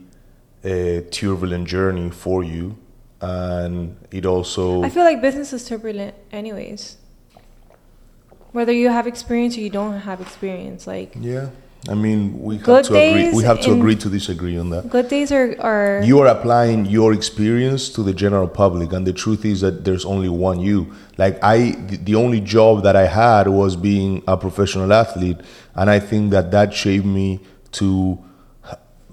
uh, 0.65 1.00
turbulent 1.11 1.67
journey 1.75 2.11
for 2.11 2.39
you 2.45 2.77
and 3.21 3.97
it 4.11 4.25
also 4.25 4.83
I 4.83 4.89
feel 4.89 5.05
like 5.05 5.21
business 5.21 5.53
is 5.53 5.67
turbulent, 5.67 6.15
anyways. 6.33 6.97
Whether 8.53 8.73
you 8.73 8.89
have 8.89 9.07
experience 9.07 9.57
or 9.57 9.61
you 9.61 9.71
don't 9.71 10.00
have 10.00 10.21
experience, 10.21 10.87
like 10.87 11.15
yeah. 11.21 11.50
I 11.89 11.95
mean, 11.95 12.43
we 12.43 12.59
have 12.59 12.85
to 12.89 12.95
agree. 12.95 13.33
We 13.33 13.43
have 13.45 13.61
to 13.62 13.73
agree 13.73 13.97
to 13.97 14.11
disagree 14.11 14.59
on 14.59 14.69
that. 14.69 14.91
good 14.91 15.09
days 15.09 15.33
are 15.33 15.57
are 15.61 16.03
You 16.05 16.19
are 16.21 16.27
applying 16.27 16.85
your 16.85 17.15
experience 17.15 17.89
to 17.91 18.03
the 18.03 18.12
general 18.12 18.49
public, 18.49 18.93
and 18.93 19.07
the 19.07 19.15
truth 19.15 19.45
is 19.45 19.62
that 19.62 19.85
there's 19.85 20.05
only 20.05 20.29
one 20.29 20.61
you. 20.61 20.93
Like 21.17 21.43
I, 21.43 21.73
the 21.89 21.97
the 21.97 22.15
only 22.17 22.41
job 22.41 22.83
that 22.83 22.97
I 22.97 23.07
had 23.07 23.49
was 23.49 23.77
being 23.77 24.23
a 24.27 24.37
professional 24.37 24.93
athlete, 24.93 25.41
and 25.75 25.89
I 25.89 26.00
think 26.00 26.33
that 26.33 26.50
that 26.50 26.75
shaped 26.75 27.07
me 27.07 27.41
to 27.73 28.19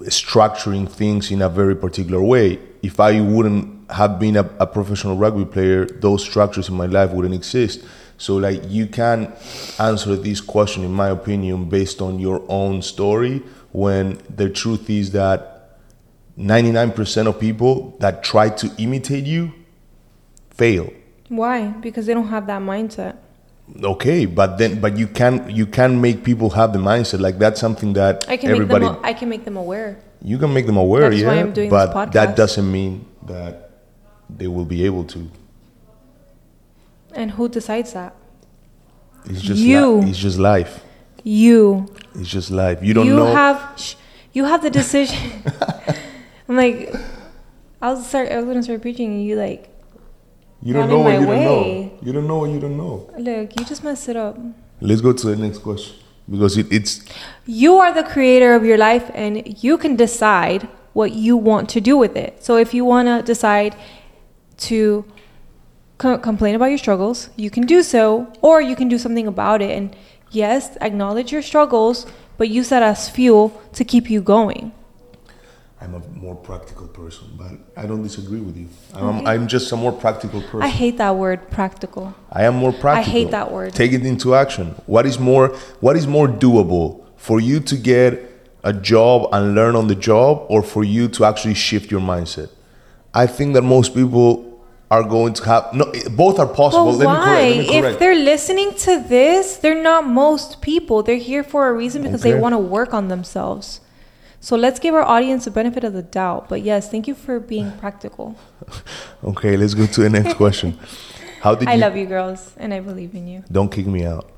structuring 0.06 0.90
things 0.90 1.32
in 1.32 1.42
a 1.42 1.50
very 1.50 1.76
particular 1.76 2.22
way. 2.22 2.60
If 2.82 3.00
I 3.00 3.22
wouldn't 3.22 3.92
have 3.92 4.20
been 4.20 4.38
a, 4.38 4.50
a 4.60 4.68
professional 4.68 5.18
rugby 5.18 5.46
player, 5.46 5.86
those 5.86 6.24
structures 6.24 6.70
in 6.70 6.76
my 6.76 6.86
life 6.86 7.12
wouldn't 7.12 7.34
exist. 7.34 7.84
So, 8.18 8.38
like, 8.38 8.64
you 8.68 8.88
can 8.88 9.34
answer 9.80 10.16
this 10.16 10.42
question, 10.42 10.84
in 10.84 10.92
my 10.92 11.10
opinion, 11.10 11.70
based 11.70 12.02
on 12.02 12.20
your 12.20 12.44
own 12.50 12.82
story. 12.82 13.44
When 13.72 14.20
the 14.36 14.50
truth 14.50 14.90
is 14.90 15.12
that 15.12 15.80
99% 16.38 17.28
of 17.28 17.40
people 17.40 17.96
that 18.00 18.24
try 18.24 18.50
to 18.50 18.72
imitate 18.78 19.26
you 19.26 19.54
fail 20.50 20.92
why? 21.30 21.68
Because 21.68 22.06
they 22.06 22.14
don't 22.14 22.28
have 22.30 22.48
that 22.48 22.62
mindset. 22.62 23.18
Okay 23.84 24.26
but 24.26 24.58
then 24.58 24.80
but 24.80 24.98
you 24.98 25.08
can 25.08 25.50
you 25.50 25.66
can 25.66 26.00
make 26.02 26.24
people 26.24 26.50
have 26.52 26.72
the 26.74 26.80
mindset 26.80 27.20
like 27.20 27.38
that's 27.38 27.60
something 27.60 27.94
that 27.94 28.26
I 28.28 28.38
can 28.38 28.50
everybody 28.52 28.86
make 28.86 28.94
them. 28.96 29.06
I 29.06 29.14
can 29.14 29.30
make 29.30 29.44
them 29.46 29.58
aware. 29.58 30.00
you 30.24 30.38
can 30.38 30.54
make 30.54 30.66
them 30.66 30.78
aware 30.78 31.10
That's 31.10 31.22
yeah 31.22 31.28
why 31.28 31.40
I'm 31.42 31.52
doing 31.54 31.70
this 31.70 31.90
but 31.94 32.12
that 32.14 32.36
doesn't 32.36 32.70
mean 32.72 33.06
that 33.28 33.72
they 34.30 34.48
will 34.48 34.66
be 34.66 34.86
able 34.86 35.04
to 35.06 35.30
And 37.14 37.32
who 37.32 37.50
decides 37.50 37.94
that? 37.94 38.16
it's 39.26 39.42
just 39.42 39.60
You. 39.62 39.98
li- 40.00 40.10
it's 40.10 40.20
just 40.20 40.38
life 40.40 40.84
You. 41.24 41.88
it's 42.16 42.30
just 42.30 42.50
life 42.52 42.80
you 42.82 42.94
don't 42.94 43.06
you 43.08 43.16
know 43.16 43.34
have. 43.34 43.60
Sh- 43.76 43.96
you 44.34 44.46
have 44.46 44.62
the 44.62 44.70
decision. 44.70 45.44
I'm 46.48 46.56
like, 46.56 46.94
I 47.82 47.92
was 47.92 48.06
start. 48.08 48.30
I 48.32 48.38
was 48.38 48.46
gonna 48.46 48.62
start 48.64 48.82
preaching, 48.82 49.10
and 49.12 49.26
you 49.26 49.36
like, 49.36 49.68
you 50.62 50.74
don't 50.74 50.90
know 50.90 51.00
what 51.00 51.20
you 51.20 51.26
don't 51.26 51.44
know 51.44 51.64
you 52.02 52.12
don't 52.14 52.28
know 52.28 52.38
what 52.40 52.50
you 52.50 52.60
don't 52.60 52.78
know 52.78 53.10
look, 53.18 53.60
you 53.60 53.66
just 53.66 53.84
messed 53.84 54.10
it 54.10 54.16
up. 54.16 54.38
let's 54.82 55.02
go 55.02 55.14
to 55.14 55.28
the 55.28 55.36
next 55.36 55.60
question 55.60 55.96
because 56.30 56.58
it, 56.58 56.68
it's 56.72 57.06
You 57.46 57.78
are 57.78 57.94
the 57.94 58.04
creator 58.04 58.54
of 58.54 58.66
your 58.66 58.78
life 58.78 59.10
and 59.14 59.64
you 59.64 59.78
can 59.78 59.96
decide 59.96 60.68
what 60.94 61.14
you 61.14 61.38
want 61.38 61.70
to 61.70 61.80
do 61.80 61.96
with 61.96 62.18
it. 62.18 62.44
So 62.44 62.58
if 62.58 62.74
you 62.74 62.84
want 62.84 63.08
to 63.08 63.22
decide 63.22 63.76
to 64.58 65.06
co- 65.98 66.18
complain 66.18 66.56
about 66.56 66.66
your 66.66 66.78
struggles, 66.78 67.30
you 67.38 67.50
can 67.50 67.66
do 67.66 67.82
so, 67.84 68.28
or 68.42 68.62
you 68.62 68.76
can 68.76 68.90
do 68.90 68.98
something 68.98 69.28
about 69.28 69.62
it. 69.62 69.72
And 69.78 69.96
yes, 70.32 70.76
acknowledge 70.82 71.32
your 71.32 71.42
struggles, 71.42 72.06
but 72.38 72.50
use 72.50 72.70
that 72.70 72.84
as 72.84 73.10
fuel 73.10 73.50
to 73.74 73.86
keep 73.86 74.10
you 74.10 74.22
going. 74.22 74.72
I'm 75.80 75.94
a 75.94 76.00
more 76.10 76.36
practical 76.36 76.88
person, 76.88 77.28
but 77.38 77.52
I 77.80 77.86
don't 77.86 78.02
disagree 78.02 78.40
with 78.40 78.58
you. 78.58 78.68
I'm, 78.96 79.20
mm-hmm. 79.20 79.28
I'm 79.28 79.48
just 79.48 79.72
a 79.72 79.76
more 79.76 79.92
practical 79.92 80.42
person. 80.42 80.64
I 80.64 80.70
hate 80.70 80.98
that 80.98 81.16
word, 81.16 81.52
practical. 81.52 82.16
I 82.32 82.46
am 82.46 82.56
more 82.56 82.72
practical. 82.72 83.10
I 83.10 83.14
hate 83.14 83.32
that 83.32 83.52
word. 83.52 83.74
Take 83.74 83.94
it 83.94 84.04
into 84.04 84.34
action. 84.34 84.70
What 84.88 85.06
is 85.06 85.20
more 85.20 85.50
what 85.80 85.96
is 85.96 86.08
more 86.08 86.28
doable 86.28 87.06
for 87.16 87.40
you 87.40 87.60
to 87.60 87.76
get 87.76 88.24
a 88.64 88.74
job 88.74 89.30
and 89.32 89.54
learn 89.54 89.76
on 89.76 89.88
the 89.88 89.96
job 89.96 90.48
or 90.50 90.64
for 90.64 90.84
you 90.84 91.08
to 91.10 91.26
actually 91.26 91.54
shift 91.54 91.92
your 91.92 92.02
mindset? 92.02 92.50
I 93.14 93.28
think 93.28 93.54
that 93.54 93.62
most 93.62 93.94
people 93.94 94.48
are 94.90 95.04
going 95.04 95.34
to 95.34 95.44
have 95.44 95.74
no 95.74 95.92
both 96.10 96.40
are 96.40 96.48
possible. 96.48 96.88
Well, 96.88 96.96
let 96.96 97.08
me 97.08 97.24
correct. 97.24 97.72
why? 97.72 97.80
Me 97.82 97.88
If 97.88 98.00
they're 98.00 98.16
listening 98.16 98.74
to 98.80 99.04
this, 99.08 99.58
they're 99.58 99.82
not 99.82 100.08
most 100.08 100.60
people. 100.62 101.04
They're 101.04 101.18
here 101.18 101.44
for 101.44 101.68
a 101.68 101.74
reason 101.74 102.02
because 102.02 102.24
they 102.24 102.34
want 102.34 102.54
to 102.54 102.60
work 102.60 102.96
on 102.96 103.10
themselves. 103.10 103.82
So 104.48 104.56
let's 104.56 104.80
give 104.80 104.96
our 104.96 105.04
audience 105.04 105.44
the 105.44 105.52
benefit 105.52 105.84
of 105.84 105.92
the 105.92 106.04
doubt. 106.04 106.48
But 106.48 106.62
yes, 106.62 106.90
thank 106.90 107.06
you 107.06 107.16
for 107.16 107.38
being 107.38 107.70
practical. 107.80 108.38
okay, 109.26 109.58
let's 109.58 109.74
go 109.74 109.86
to 109.86 110.02
the 110.02 110.10
next 110.10 110.36
question. 110.42 110.80
How 111.42 111.54
did 111.54 111.68
I 111.68 111.74
you 111.74 111.82
love 111.82 111.98
you, 111.98 112.06
girls, 112.06 112.54
and 112.56 112.74
I 112.74 112.80
believe 112.80 113.14
in 113.14 113.28
you. 113.28 113.44
don't 113.52 113.70
kick 113.70 113.88
me 113.88 114.06
out. 114.06 114.32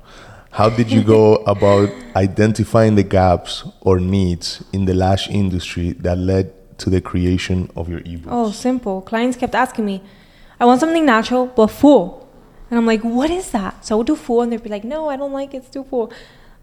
How 0.50 0.68
did 0.68 0.90
you 0.90 1.04
go 1.04 1.36
about 1.54 1.90
identifying 2.16 2.96
the 2.96 3.04
gaps 3.04 3.62
or 3.82 4.00
needs 4.00 4.64
in 4.72 4.84
the 4.86 4.94
lash 4.94 5.30
industry 5.30 5.92
that 6.00 6.18
led 6.18 6.46
to 6.78 6.90
the 6.90 7.00
creation 7.00 7.70
of 7.76 7.88
your 7.88 8.00
ebooks? 8.00 8.32
Oh, 8.32 8.50
simple. 8.50 9.02
Clients 9.02 9.36
kept 9.36 9.54
asking 9.54 9.86
me, 9.86 10.02
I 10.58 10.64
want 10.64 10.80
something 10.80 11.06
natural, 11.06 11.46
but 11.46 11.68
full. 11.68 12.28
And 12.68 12.80
I'm 12.80 12.84
like, 12.84 13.02
what 13.02 13.30
is 13.30 13.52
that? 13.52 13.86
So 13.86 13.94
I 13.94 13.98
would 13.98 14.08
do 14.08 14.16
full, 14.16 14.42
and 14.42 14.50
they'd 14.50 14.60
be 14.60 14.70
like, 14.70 14.82
no, 14.82 15.08
I 15.08 15.14
don't 15.16 15.32
like 15.32 15.54
it. 15.54 15.58
It's 15.58 15.70
too 15.70 15.84
full. 15.84 16.12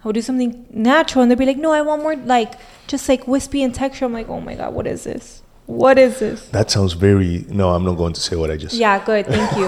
I 0.04 0.08
would 0.08 0.14
do 0.14 0.22
something 0.22 0.66
natural, 0.70 1.22
and 1.24 1.32
they'd 1.32 1.38
be 1.38 1.46
like, 1.46 1.58
no, 1.58 1.72
I 1.72 1.82
want 1.82 2.02
more 2.04 2.16
like 2.16 2.54
just 2.88 3.10
like 3.10 3.28
wispy 3.28 3.64
and 3.64 3.74
texture. 3.74 4.06
I'm 4.06 4.14
like, 4.14 4.30
oh 4.30 4.40
my 4.40 4.56
God, 4.56 4.74
what 4.74 4.88
is 4.88 5.04
this? 5.04 5.42
What 5.66 6.00
is 6.00 6.20
this? 6.20 6.48
That 6.50 6.72
sounds 6.72 6.94
very. 6.94 7.46
No, 7.50 7.72
I'm 7.72 7.84
not 7.84 7.96
going 7.98 8.14
to 8.14 8.22
say 8.22 8.38
what 8.38 8.50
I 8.50 8.56
just. 8.56 8.76
Yeah, 8.76 9.04
good. 9.04 9.26
Thank 9.26 9.58
you. 9.58 9.68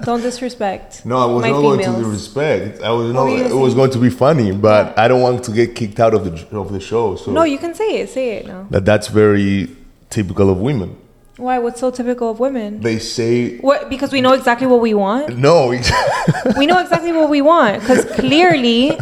Don't 0.04 0.22
disrespect. 0.22 1.06
No, 1.06 1.18
I 1.18 1.26
was 1.26 1.44
not 1.44 1.52
going 1.52 1.78
to 1.78 1.84
females. 1.84 2.02
disrespect. 2.04 2.82
I 2.82 2.90
was 2.90 3.12
not. 3.12 3.26
It 3.28 3.54
was 3.54 3.74
going 3.74 3.92
to 3.92 3.98
be 3.98 4.10
funny, 4.10 4.50
but 4.50 4.98
I 4.98 5.06
don't 5.06 5.20
want 5.20 5.44
to 5.44 5.52
get 5.52 5.76
kicked 5.76 6.00
out 6.00 6.14
of 6.14 6.24
the 6.24 6.56
of 6.58 6.72
the 6.72 6.80
show. 6.80 7.14
So 7.14 7.30
No, 7.30 7.44
you 7.44 7.58
can 7.58 7.74
say 7.74 8.00
it. 8.00 8.08
Say 8.10 8.30
it 8.38 8.46
now. 8.48 8.66
that 8.70 8.84
that's 8.84 9.06
very 9.06 9.68
typical 10.08 10.50
of 10.50 10.58
women. 10.58 10.96
Why? 11.40 11.58
What's 11.58 11.80
so 11.80 11.90
typical 11.90 12.30
of 12.30 12.38
women? 12.38 12.80
They 12.80 12.98
say 12.98 13.56
What? 13.58 13.88
Because 13.88 14.12
we 14.12 14.20
know 14.20 14.32
exactly 14.34 14.66
what 14.66 14.80
we 14.80 14.94
want. 14.94 15.36
no. 15.38 15.68
We 16.58 16.66
know 16.70 16.78
exactly 16.78 17.12
what 17.12 17.28
we 17.30 17.40
want 17.42 17.80
because 17.80 18.04
clearly 18.16 18.98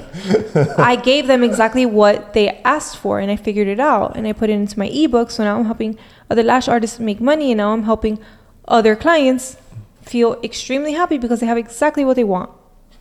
I 0.78 0.96
gave 0.96 1.26
them 1.26 1.42
exactly 1.42 1.84
what 1.86 2.32
they 2.34 2.48
asked 2.64 2.96
for 2.96 3.18
and 3.20 3.30
I 3.30 3.36
figured 3.36 3.68
it 3.68 3.80
out 3.80 4.16
and 4.16 4.26
I 4.26 4.32
put 4.32 4.50
it 4.50 4.54
into 4.54 4.78
my 4.78 4.86
ebook. 4.86 5.30
So 5.30 5.42
now 5.44 5.58
I'm 5.58 5.64
helping 5.64 5.98
other 6.30 6.42
lash 6.42 6.68
artists 6.68 6.98
make 7.00 7.20
money 7.20 7.50
and 7.52 7.58
now 7.58 7.72
I'm 7.72 7.84
helping 7.84 8.18
other 8.66 8.94
clients 8.94 9.56
feel 10.02 10.38
extremely 10.42 10.92
happy 10.92 11.18
because 11.18 11.40
they 11.40 11.46
have 11.46 11.58
exactly 11.58 12.04
what 12.04 12.16
they 12.16 12.24
want. 12.24 12.50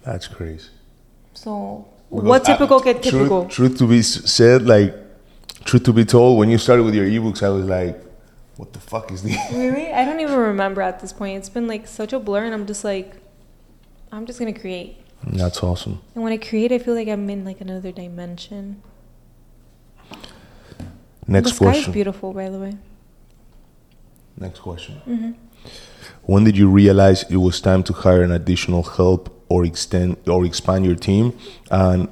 that's 0.04 0.28
crazy. 0.28 0.70
So 1.34 1.86
Because 2.10 2.24
what 2.26 2.42
I- 2.50 2.52
typical 2.54 2.80
get 2.80 3.04
typical? 3.04 3.46
Truth, 3.48 3.78
to 3.80 3.88
be 3.88 4.02
said, 4.02 4.66
like 4.66 4.96
truth 5.66 5.84
to 5.84 5.94
be 5.94 6.06
told, 6.06 6.38
when 6.40 6.50
you 6.50 6.58
started 6.58 6.84
with 6.84 6.96
your 6.96 7.06
ebooks, 7.06 7.44
I 7.44 7.50
was 7.50 7.66
like, 7.66 7.96
"What 8.58 8.74
the 8.74 8.80
fuck 8.80 9.12
is 9.12 9.24
this?" 9.24 9.38
Really? 9.54 9.92
I 9.94 10.04
don't 10.06 10.20
even 10.20 10.36
remember 10.38 10.82
at 10.82 11.00
this 11.00 11.14
point. 11.14 11.38
It's 11.38 11.50
been 11.50 11.68
like 11.68 11.88
such 11.88 12.12
a 12.14 12.20
blur 12.20 12.44
and 12.46 12.54
I'm 12.54 12.66
just 12.66 12.84
like, 12.84 13.16
I'm 14.12 14.26
just 14.26 14.40
going 14.40 14.54
to 14.54 14.60
create. 14.60 14.98
That's 15.24 15.64
awesome. 15.64 16.00
And 16.16 16.24
when 16.24 16.32
I 16.34 16.38
create, 16.38 16.72
I 16.72 16.80
feel 16.80 16.94
like 16.94 17.08
I'm 17.08 17.30
in 17.30 17.44
like 17.46 17.60
another 17.62 17.92
dimension. 17.92 18.82
Next 21.28 21.50
the 21.52 21.56
sky 21.56 21.66
is 21.66 21.72
question. 21.72 21.94
beautiful, 21.94 22.34
by 22.34 22.50
the 22.50 22.60
way. 22.60 22.74
Next 24.38 24.60
question. 24.60 25.02
Mm-hmm. 25.08 25.32
When 26.24 26.44
did 26.44 26.56
you 26.58 26.70
realize 26.70 27.24
it 27.30 27.38
was 27.38 27.60
time 27.60 27.84
to 27.84 27.94
hire 27.94 28.22
an 28.22 28.32
additional 28.32 28.84
help 28.84 29.44
or 29.50 29.66
extend 29.66 30.18
or 30.28 30.46
expand 30.46 30.86
your 30.86 30.96
team? 30.96 31.34
And 31.72 32.08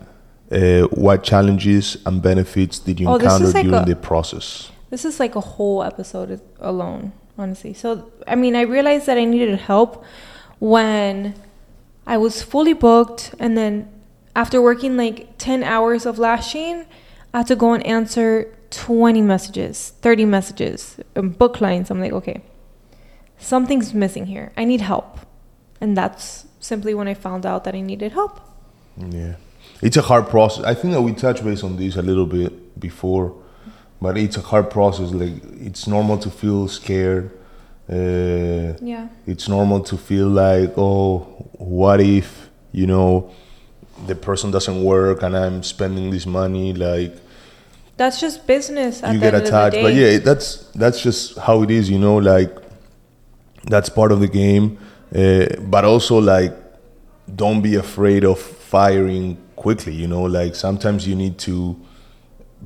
uh, 0.51 0.87
what 0.87 1.23
challenges 1.23 1.97
and 2.05 2.21
benefits 2.21 2.79
did 2.79 2.99
you 2.99 3.07
Oh, 3.07 3.15
encounter 3.15 3.45
like 3.47 3.63
during 3.65 3.73
a- 3.73 3.85
the 3.85 3.95
process? 3.95 4.71
This 4.95 5.03
is 5.03 5.19
like 5.19 5.35
a 5.35 5.41
whole 5.41 5.83
episode 5.83 6.39
alone, 6.57 7.11
honestly. 7.37 7.73
So, 7.73 8.13
I 8.25 8.35
mean, 8.35 8.55
I 8.55 8.61
realized 8.61 9.07
that 9.07 9.17
I 9.17 9.25
needed 9.25 9.59
help 9.59 10.05
when 10.59 11.35
I 12.07 12.15
was 12.15 12.41
fully 12.41 12.71
booked, 12.71 13.35
and 13.37 13.57
then 13.57 13.89
after 14.37 14.61
working 14.61 14.95
like 14.95 15.37
10 15.37 15.63
hours 15.63 16.05
of 16.05 16.17
lashing, 16.17 16.85
I 17.33 17.39
had 17.39 17.47
to 17.47 17.57
go 17.57 17.73
and 17.73 17.85
answer 17.85 18.55
20 18.69 19.19
messages, 19.19 19.91
30 20.01 20.23
messages, 20.23 20.97
and 21.13 21.37
book 21.37 21.59
lines. 21.59 21.91
I'm 21.91 21.99
like, 21.99 22.13
okay, 22.13 22.41
something's 23.37 23.93
missing 23.93 24.27
here. 24.27 24.53
I 24.55 24.63
need 24.63 24.79
help. 24.79 25.19
And 25.81 25.97
that's 25.97 26.47
simply 26.61 26.93
when 26.93 27.09
I 27.09 27.15
found 27.15 27.45
out 27.45 27.65
that 27.65 27.75
I 27.75 27.81
needed 27.81 28.13
help. 28.13 28.39
Yeah, 28.95 29.35
it's 29.81 29.97
a 29.97 30.03
hard 30.03 30.29
process. 30.29 30.63
I 30.63 30.73
think 30.73 30.93
that 30.93 31.01
we 31.01 31.11
touched 31.11 31.43
base 31.43 31.65
on 31.65 31.75
this 31.75 31.97
a 31.97 32.01
little 32.01 32.25
bit 32.25 32.79
before, 32.79 33.35
but 34.05 34.19
it's 34.19 34.37
a 34.37 34.41
hard 34.51 34.69
process. 34.69 35.09
Like 35.11 35.33
it's 35.69 35.87
normal 35.87 36.17
to 36.25 36.29
feel 36.29 36.67
scared. 36.67 37.31
Uh, 37.89 38.73
Yeah. 38.91 39.07
it's 39.31 39.47
normal 39.57 39.79
to 39.91 39.95
feel 39.97 40.27
like, 40.45 40.69
oh, 40.77 41.21
what 41.77 41.99
if 42.01 42.27
you 42.71 42.87
know 42.93 43.09
the 44.09 44.15
person 44.27 44.51
doesn't 44.51 44.79
work 44.83 45.23
and 45.23 45.33
I'm 45.43 45.63
spending 45.63 46.11
this 46.15 46.25
money 46.25 46.67
like 46.87 47.13
That's 47.97 48.19
just 48.25 48.37
business 48.45 48.93
you 49.13 49.19
get 49.19 49.33
end 49.33 49.35
of 49.35 49.41
the 49.43 49.47
attached. 49.47 49.81
But 49.85 49.93
yeah, 50.01 50.11
that's 50.27 50.47
that's 50.81 50.99
just 51.07 51.23
how 51.47 51.63
it 51.65 51.71
is, 51.79 51.85
you 51.93 51.99
know. 52.05 52.17
Like 52.33 52.51
that's 53.73 53.89
part 53.99 54.11
of 54.15 54.19
the 54.25 54.31
game. 54.43 54.65
Uh, 55.21 55.45
but 55.73 55.83
also 55.85 56.15
like, 56.35 56.53
don't 57.43 57.61
be 57.69 57.73
afraid 57.85 58.23
of 58.31 58.37
firing 58.75 59.37
quickly. 59.63 59.93
You 60.01 60.07
know, 60.13 60.25
like 60.39 60.53
sometimes 60.65 61.07
you 61.09 61.15
need 61.15 61.35
to 61.49 61.55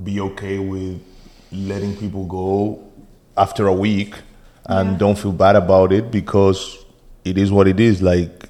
be 0.04 0.20
okay 0.30 0.58
with 0.74 1.00
letting 1.52 1.96
people 1.98 2.26
go 2.26 2.80
after 3.38 3.68
a 3.68 3.74
week 3.74 4.16
and 4.66 4.92
Yeah. 4.92 4.98
don't 4.98 5.18
feel 5.18 5.32
bad 5.32 5.56
about 5.56 5.92
it 5.92 6.12
because 6.12 6.78
it 7.26 7.38
is 7.38 7.52
what 7.52 7.68
it 7.68 7.80
is. 7.80 8.02
Like 8.02 8.50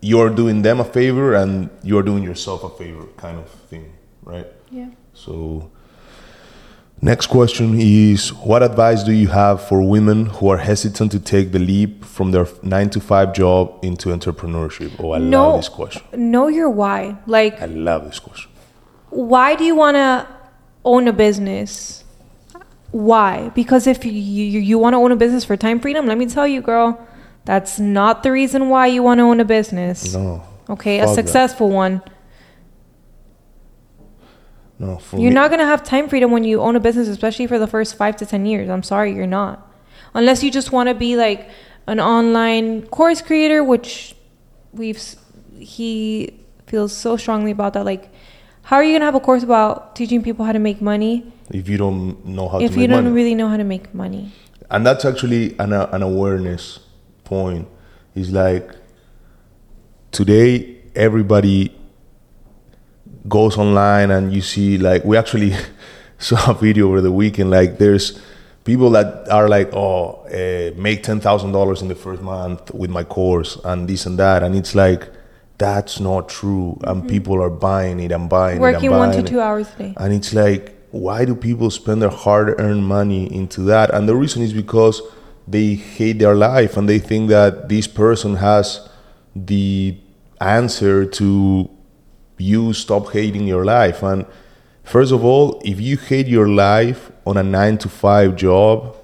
you're 0.00 0.30
doing 0.30 0.62
them 0.62 0.80
a 0.80 0.84
favor 0.84 1.34
and 1.34 1.68
you're 1.82 2.02
doing 2.02 2.22
yourself 2.22 2.64
a 2.64 2.70
favor, 2.70 3.04
kind 3.16 3.38
of 3.38 3.48
thing, 3.68 3.84
right? 4.24 4.46
Yeah. 4.70 4.86
So, 5.14 5.68
next 7.02 7.26
question 7.26 7.74
is 7.78 8.32
What 8.32 8.62
advice 8.62 9.02
do 9.02 9.12
you 9.12 9.28
have 9.28 9.60
for 9.62 9.82
women 9.82 10.26
who 10.26 10.48
are 10.50 10.58
hesitant 10.58 11.10
to 11.12 11.18
take 11.18 11.52
the 11.52 11.58
leap 11.58 12.04
from 12.04 12.30
their 12.30 12.46
nine 12.62 12.88
to 12.90 13.00
five 13.00 13.32
job 13.34 13.72
into 13.82 14.10
entrepreneurship? 14.10 14.92
Oh, 14.98 15.12
I 15.12 15.18
No. 15.18 15.48
love 15.50 15.56
this 15.60 15.68
question. 15.68 16.02
Know 16.16 16.48
your 16.48 16.70
why. 16.70 17.16
Like 17.26 17.60
I 17.60 17.66
love 17.66 18.04
this 18.04 18.18
question. 18.20 18.50
why 19.10 19.56
do 19.56 19.64
you 19.64 19.74
want 19.74 19.96
to 19.96 20.24
own 20.84 21.08
a 21.08 21.12
business? 21.12 22.04
Why? 22.92 23.50
Because 23.54 23.86
if 23.86 24.04
you 24.04 24.12
you, 24.12 24.60
you 24.60 24.78
want 24.78 24.94
to 24.94 24.98
own 24.98 25.12
a 25.12 25.16
business 25.16 25.44
for 25.44 25.56
time 25.56 25.80
freedom, 25.80 26.06
let 26.06 26.18
me 26.18 26.26
tell 26.26 26.46
you, 26.46 26.60
girl, 26.60 27.06
that's 27.44 27.78
not 27.78 28.22
the 28.22 28.32
reason 28.32 28.68
why 28.68 28.86
you 28.88 29.02
want 29.02 29.18
to 29.18 29.22
own 29.22 29.40
a 29.40 29.44
business. 29.44 30.14
No, 30.14 30.42
Okay, 30.68 30.98
a 31.00 31.06
Fuck 31.06 31.16
that. 31.16 31.22
successful 31.24 31.70
one. 31.70 32.02
no, 34.78 34.96
for 34.98 35.16
You're 35.16 35.30
me, 35.30 35.34
not 35.34 35.50
gonna 35.50 35.66
have 35.66 35.84
time 35.84 36.08
freedom 36.08 36.30
when 36.30 36.44
you 36.44 36.60
own 36.60 36.74
a 36.76 36.80
business, 36.80 37.06
especially 37.08 37.46
for 37.46 37.58
the 37.58 37.66
first 37.66 37.96
five 37.96 38.16
to 38.16 38.26
ten 38.26 38.46
years. 38.46 38.68
I'm 38.70 38.82
sorry, 38.82 39.14
you're 39.14 39.26
not. 39.26 39.66
Unless 40.14 40.42
you 40.42 40.50
just 40.50 40.72
want 40.72 40.88
to 40.88 40.94
be 40.94 41.16
like 41.16 41.48
an 41.86 42.00
online 42.00 42.82
course 42.86 43.20
creator, 43.22 43.62
which 43.62 44.14
we've 44.72 45.00
he 45.58 46.34
feels 46.66 46.92
so 46.96 47.16
strongly 47.16 47.50
about 47.50 47.74
that. 47.74 47.84
Like, 47.84 48.10
how 48.70 48.76
are 48.76 48.84
you 48.84 48.94
gonna 48.94 49.04
have 49.04 49.16
a 49.16 49.20
course 49.20 49.42
about 49.42 49.96
teaching 49.96 50.22
people 50.22 50.44
how 50.44 50.52
to 50.52 50.60
make 50.60 50.80
money 50.80 51.24
if 51.50 51.68
you 51.68 51.76
don't 51.76 52.24
know 52.24 52.48
how 52.48 52.58
to 52.58 52.62
make 52.62 52.70
money. 52.70 52.76
if 52.76 52.76
you 52.76 52.86
don't 52.86 53.02
money. 53.02 53.16
really 53.16 53.34
know 53.34 53.48
how 53.48 53.56
to 53.56 53.64
make 53.64 53.92
money? 53.92 54.30
and 54.70 54.86
that's 54.86 55.04
actually 55.04 55.58
an, 55.58 55.72
uh, 55.72 55.88
an 55.90 56.02
awareness 56.02 56.78
point 57.24 57.66
is 58.14 58.30
like 58.30 58.70
today 60.12 60.76
everybody 60.94 61.76
goes 63.28 63.58
online 63.58 64.12
and 64.12 64.32
you 64.32 64.40
see 64.40 64.78
like 64.78 65.04
we 65.04 65.16
actually 65.16 65.52
saw 66.18 66.52
a 66.52 66.54
video 66.54 66.86
over 66.86 67.00
the 67.00 67.10
weekend 67.10 67.50
like 67.50 67.78
there's 67.78 68.20
people 68.62 68.90
that 68.90 69.28
are 69.30 69.48
like 69.48 69.68
oh 69.72 70.22
uh, 70.26 70.70
make 70.80 71.02
$10000 71.02 71.82
in 71.82 71.88
the 71.88 71.96
first 71.96 72.22
month 72.22 72.72
with 72.72 72.88
my 72.90 73.02
course 73.02 73.58
and 73.64 73.88
this 73.88 74.06
and 74.06 74.16
that 74.16 74.44
and 74.44 74.54
it's 74.54 74.76
like 74.76 75.08
that's 75.60 76.00
not 76.00 76.28
true 76.28 76.80
and 76.84 77.02
mm-hmm. 77.02 77.06
people 77.06 77.40
are 77.40 77.50
buying 77.50 78.00
it 78.00 78.10
and 78.10 78.30
buying 78.30 78.56
it 78.56 78.60
Working 78.60 78.86
and 78.86 78.98
one 78.98 79.10
buying 79.10 79.20
to 79.20 79.26
it. 79.26 79.30
two 79.30 79.40
hours 79.40 79.68
a 79.74 79.78
day. 79.78 79.94
And 79.98 80.14
it's 80.14 80.32
like, 80.32 80.74
why 80.90 81.26
do 81.26 81.36
people 81.36 81.70
spend 81.70 82.00
their 82.00 82.08
hard 82.08 82.58
earned 82.58 82.86
money 82.86 83.32
into 83.32 83.60
that? 83.64 83.94
And 83.94 84.08
the 84.08 84.16
reason 84.16 84.42
is 84.42 84.54
because 84.54 85.02
they 85.46 85.74
hate 85.74 86.18
their 86.18 86.34
life 86.34 86.78
and 86.78 86.88
they 86.88 86.98
think 86.98 87.28
that 87.28 87.68
this 87.68 87.86
person 87.86 88.36
has 88.36 88.88
the 89.36 89.98
answer 90.40 91.04
to 91.04 91.70
you 92.38 92.72
stop 92.72 93.12
hating 93.12 93.46
your 93.46 93.66
life. 93.66 94.02
And 94.02 94.24
first 94.82 95.12
of 95.12 95.22
all, 95.22 95.60
if 95.62 95.78
you 95.78 95.98
hate 95.98 96.26
your 96.26 96.48
life 96.48 97.12
on 97.26 97.36
a 97.36 97.42
nine 97.42 97.76
to 97.78 97.88
five 97.90 98.34
job, 98.34 98.96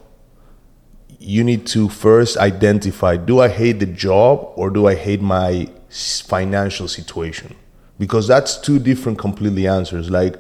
you 1.18 1.44
need 1.44 1.66
to 1.66 1.90
first 1.90 2.38
identify 2.38 3.16
do 3.16 3.40
I 3.40 3.48
hate 3.48 3.80
the 3.80 3.86
job 3.86 4.52
or 4.54 4.70
do 4.70 4.86
I 4.86 4.94
hate 4.94 5.20
my 5.20 5.68
financial 5.90 6.88
situation? 6.88 7.54
Because 7.98 8.28
that's 8.28 8.58
two 8.58 8.78
different 8.78 9.18
completely 9.18 9.66
answers. 9.66 10.10
Like 10.10 10.36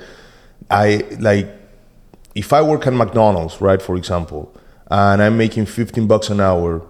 I 0.70 1.04
like 1.18 1.48
if 2.34 2.52
I 2.52 2.60
work 2.62 2.86
at 2.86 2.92
McDonald's, 2.92 3.60
right, 3.60 3.80
for 3.80 3.96
example, 3.96 4.54
and 4.90 5.22
I'm 5.22 5.36
making 5.38 5.66
15 5.66 6.06
bucks 6.06 6.28
an 6.28 6.40
hour, 6.40 6.82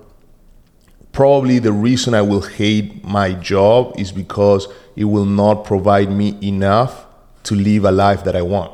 probably 1.12 1.58
the 1.60 1.72
reason 1.72 2.14
I 2.14 2.22
will 2.22 2.42
hate 2.42 3.04
my 3.04 3.32
job 3.32 3.94
is 3.98 4.12
because 4.12 4.66
it 4.97 5.04
will 5.04 5.25
not 5.25 5.64
provide 5.64 6.10
me 6.10 6.36
enough 6.42 7.06
to 7.45 7.54
live 7.54 7.84
a 7.84 7.92
life 7.92 8.25
that 8.25 8.34
I 8.34 8.42
want, 8.42 8.73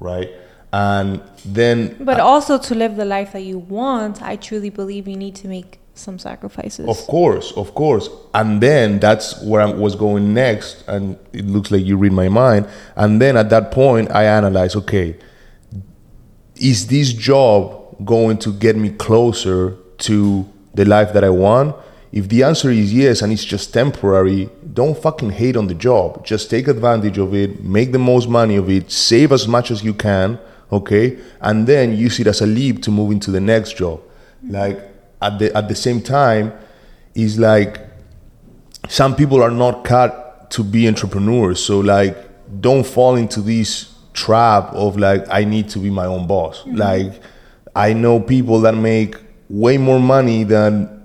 right? 0.00 0.30
And 0.72 1.22
then 1.44 1.96
But 2.00 2.20
also 2.20 2.58
to 2.58 2.74
live 2.74 2.96
the 2.96 3.04
life 3.04 3.32
that 3.32 3.42
you 3.42 3.58
want, 3.58 4.22
I 4.22 4.36
truly 4.36 4.70
believe 4.70 5.08
you 5.08 5.16
need 5.16 5.36
to 5.36 5.48
make 5.48 5.79
some 6.00 6.18
sacrifices. 6.18 6.88
Of 6.88 7.06
course, 7.06 7.52
of 7.52 7.74
course. 7.74 8.08
And 8.34 8.60
then 8.60 8.98
that's 8.98 9.40
where 9.42 9.60
I 9.60 9.66
was 9.66 9.94
going 9.94 10.34
next. 10.34 10.84
And 10.88 11.18
it 11.32 11.46
looks 11.46 11.70
like 11.70 11.84
you 11.84 11.96
read 11.96 12.12
my 12.12 12.28
mind. 12.28 12.68
And 12.96 13.20
then 13.20 13.36
at 13.36 13.50
that 13.50 13.70
point, 13.70 14.10
I 14.10 14.24
analyze 14.24 14.74
okay, 14.76 15.16
is 16.56 16.86
this 16.88 17.12
job 17.12 18.04
going 18.04 18.38
to 18.38 18.52
get 18.52 18.76
me 18.76 18.90
closer 18.90 19.76
to 19.98 20.48
the 20.74 20.84
life 20.84 21.12
that 21.12 21.24
I 21.24 21.30
want? 21.30 21.76
If 22.12 22.28
the 22.28 22.42
answer 22.42 22.70
is 22.70 22.92
yes 22.92 23.22
and 23.22 23.32
it's 23.32 23.44
just 23.44 23.72
temporary, 23.72 24.50
don't 24.72 25.00
fucking 25.00 25.30
hate 25.30 25.56
on 25.56 25.68
the 25.68 25.74
job. 25.74 26.24
Just 26.24 26.50
take 26.50 26.66
advantage 26.66 27.18
of 27.18 27.34
it, 27.34 27.62
make 27.62 27.92
the 27.92 27.98
most 27.98 28.28
money 28.28 28.56
of 28.56 28.68
it, 28.68 28.90
save 28.90 29.30
as 29.30 29.46
much 29.46 29.70
as 29.70 29.84
you 29.84 29.94
can, 29.94 30.38
okay? 30.72 31.18
And 31.40 31.66
then 31.66 31.96
use 31.96 32.18
it 32.18 32.26
as 32.26 32.40
a 32.40 32.46
leap 32.46 32.82
to 32.82 32.90
move 32.90 33.12
into 33.12 33.30
the 33.30 33.40
next 33.40 33.76
job. 33.76 34.00
Like 34.42 34.89
at 35.22 35.38
the 35.38 35.54
at 35.56 35.68
the 35.68 35.74
same 35.74 36.00
time, 36.00 36.52
is 37.14 37.38
like 37.38 37.80
some 38.88 39.14
people 39.14 39.42
are 39.42 39.50
not 39.50 39.84
cut 39.84 40.50
to 40.52 40.64
be 40.64 40.88
entrepreneurs. 40.88 41.62
So 41.64 41.80
like 41.80 42.16
don't 42.60 42.84
fall 42.86 43.16
into 43.16 43.40
this 43.40 43.94
trap 44.12 44.72
of 44.72 44.96
like 44.96 45.24
I 45.30 45.44
need 45.44 45.68
to 45.70 45.78
be 45.78 45.90
my 45.90 46.06
own 46.06 46.26
boss. 46.26 46.60
Mm-hmm. 46.62 46.76
Like 46.76 47.20
I 47.74 47.92
know 47.92 48.20
people 48.20 48.60
that 48.62 48.74
make 48.74 49.16
way 49.48 49.78
more 49.78 50.00
money 50.00 50.44
than 50.44 51.00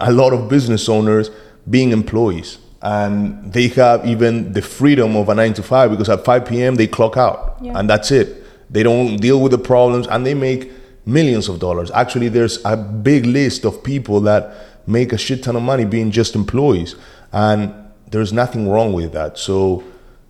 a 0.00 0.12
lot 0.12 0.32
of 0.32 0.48
business 0.48 0.88
owners 0.88 1.30
being 1.68 1.90
employees 1.90 2.58
and 2.80 3.52
they 3.52 3.68
have 3.68 4.06
even 4.06 4.52
the 4.52 4.62
freedom 4.62 5.16
of 5.16 5.28
a 5.28 5.34
9 5.34 5.52
to 5.54 5.62
5 5.62 5.90
because 5.90 6.08
at 6.08 6.24
5 6.24 6.46
p.m. 6.46 6.76
they 6.76 6.86
clock 6.86 7.16
out 7.16 7.56
Yeah. 7.60 7.72
and 7.78 7.90
that's 7.90 8.10
it 8.12 8.44
they 8.70 8.82
don't 8.84 9.16
deal 9.16 9.40
with 9.40 9.50
the 9.52 9.58
problems 9.58 10.06
and 10.06 10.24
they 10.24 10.34
make 10.34 10.70
millions 11.08 11.48
of 11.48 11.58
dollars. 11.58 11.90
Actually 11.92 12.28
there's 12.28 12.62
a 12.64 12.76
big 12.76 13.24
list 13.26 13.64
of 13.64 13.82
people 13.82 14.20
that 14.20 14.54
make 14.86 15.12
a 15.12 15.18
shit 15.18 15.42
ton 15.42 15.56
of 15.56 15.62
money 15.62 15.84
being 15.84 16.10
just 16.10 16.34
employees. 16.34 16.94
And 17.32 17.72
there's 18.10 18.32
nothing 18.32 18.68
wrong 18.68 18.92
with 18.92 19.12
that. 19.12 19.38
So 19.38 19.82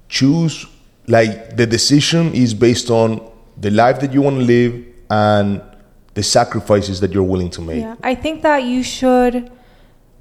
choose 0.09 0.67
like 1.07 1.57
the 1.57 1.67
decision 1.67 2.33
is 2.35 2.55
based 2.55 2.91
on 2.91 3.21
the 3.57 3.71
life 3.71 4.01
that 4.01 4.13
you 4.13 4.23
want 4.23 4.37
to 4.37 4.45
live 4.45 4.85
and 5.11 5.63
the 6.15 6.23
sacrifices 6.23 7.01
that 7.01 7.13
you're 7.13 7.23
willing 7.23 7.51
to 7.51 7.61
make. 7.61 7.81
Yeah, 7.81 7.97
I 8.03 8.15
think 8.15 8.43
that 8.43 8.63
you 8.65 8.83
should 8.83 9.51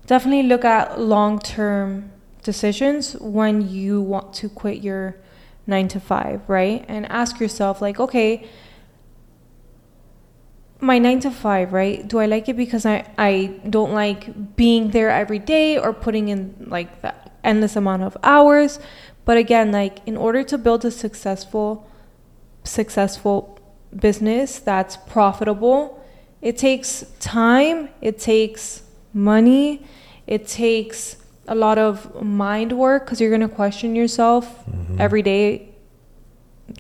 definitely 0.06 0.44
look 0.44 0.66
at 0.66 1.00
long 1.00 1.40
term 1.40 2.12
decisions 2.44 3.14
when 3.20 3.70
you 3.70 4.02
want 4.02 4.34
to 4.36 4.50
quit 4.50 4.82
your 4.82 5.18
nine 5.66 5.88
to 5.90 6.00
five, 6.00 6.42
right? 6.48 6.86
And 6.88 7.06
ask 7.08 7.40
yourself, 7.40 7.82
like, 7.82 8.00
okay, 8.00 8.48
my 10.80 11.00
nine 11.00 11.20
to 11.22 11.32
five, 11.32 11.74
right? 11.74 12.08
Do 12.08 12.20
I 12.20 12.26
like 12.26 12.50
it 12.50 12.56
because 12.56 12.86
I, 12.86 13.10
I 13.18 13.60
don't 13.70 13.94
like 13.94 14.56
being 14.56 14.92
there 14.92 15.10
every 15.10 15.40
day 15.40 15.78
or 15.78 15.94
putting 15.94 16.30
in 16.30 16.68
like 16.68 17.02
the 17.02 17.14
endless 17.44 17.76
amount 17.76 18.04
of 18.04 18.18
hours? 18.24 18.80
But 19.26 19.38
again, 19.38 19.72
like 19.72 20.00
in 20.06 20.16
order 20.18 20.44
to 20.44 20.58
build 20.58 20.86
a 20.86 20.92
successful 20.92 21.88
successful 22.64 23.58
business 23.96 24.60
that's 24.60 24.98
profitable, 24.98 26.04
it 26.42 26.58
takes 26.58 27.06
time, 27.20 27.90
it 28.02 28.20
takes 28.20 28.84
money, 29.14 29.86
it 30.28 30.48
takes 30.48 31.18
a 31.48 31.56
lot 31.56 31.78
of 31.78 32.22
mind 32.22 32.74
work 32.74 33.06
because 33.06 33.22
you're 33.22 33.30
going 33.30 33.48
to 33.48 33.56
question 33.56 33.96
yourself 33.96 34.66
mm-hmm. 34.66 35.00
every 35.00 35.22
day. 35.22 35.70